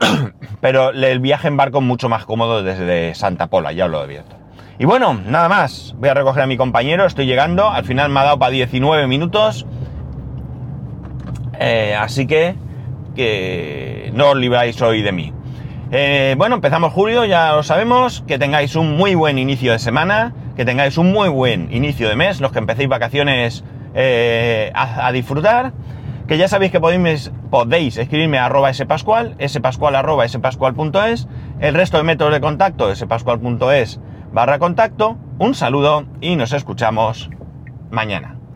pero 0.60 0.90
el 0.90 1.20
viaje 1.20 1.48
en 1.48 1.56
barco 1.56 1.78
es 1.78 1.84
mucho 1.84 2.08
más 2.08 2.24
cómodo 2.24 2.62
desde 2.62 3.14
Santa 3.14 3.46
Pola, 3.48 3.72
ya 3.72 3.84
os 3.84 3.90
lo 3.90 4.00
he 4.00 4.04
abierto. 4.04 4.36
Y 4.78 4.84
bueno, 4.84 5.14
nada 5.14 5.48
más. 5.48 5.94
Voy 5.98 6.08
a 6.08 6.14
recoger 6.14 6.42
a 6.42 6.46
mi 6.46 6.56
compañero, 6.56 7.04
estoy 7.04 7.26
llegando. 7.26 7.68
Al 7.68 7.84
final 7.84 8.10
me 8.10 8.20
ha 8.20 8.24
dado 8.24 8.38
para 8.38 8.50
19 8.50 9.06
minutos. 9.06 9.66
Eh, 11.60 11.94
así 11.94 12.26
que 12.26 12.56
que 13.14 14.10
no 14.14 14.30
os 14.30 14.36
libráis 14.36 14.80
hoy 14.82 15.02
de 15.02 15.12
mí. 15.12 15.32
Eh, 15.94 16.34
bueno, 16.38 16.54
empezamos 16.54 16.92
julio, 16.92 17.26
ya 17.26 17.52
lo 17.52 17.62
sabemos, 17.62 18.24
que 18.26 18.38
tengáis 18.38 18.76
un 18.76 18.96
muy 18.96 19.14
buen 19.14 19.38
inicio 19.38 19.72
de 19.72 19.78
semana, 19.78 20.32
que 20.56 20.64
tengáis 20.64 20.96
un 20.96 21.12
muy 21.12 21.28
buen 21.28 21.70
inicio 21.70 22.08
de 22.08 22.16
mes, 22.16 22.40
los 22.40 22.50
que 22.50 22.60
empecéis 22.60 22.88
vacaciones 22.88 23.62
eh, 23.94 24.72
a, 24.74 25.12
disfrutar, 25.12 25.74
que 26.26 26.38
ya 26.38 26.48
sabéis 26.48 26.72
que 26.72 26.80
podéis, 26.80 27.30
podéis 27.50 27.98
escribirme 27.98 28.38
a 28.38 28.46
arroba 28.46 28.72
spascual, 28.72 29.36
spascual 29.46 29.94
arroba 29.94 30.26
spascual.es, 30.26 31.28
el 31.60 31.74
resto 31.74 31.98
de 31.98 32.04
métodos 32.04 32.32
de 32.32 32.40
contacto, 32.40 32.94
spascual.es 32.94 34.00
barra 34.32 34.58
contacto, 34.58 35.18
un 35.38 35.54
saludo 35.54 36.06
y 36.22 36.36
nos 36.36 36.54
escuchamos 36.54 37.28
mañana. 37.90 38.41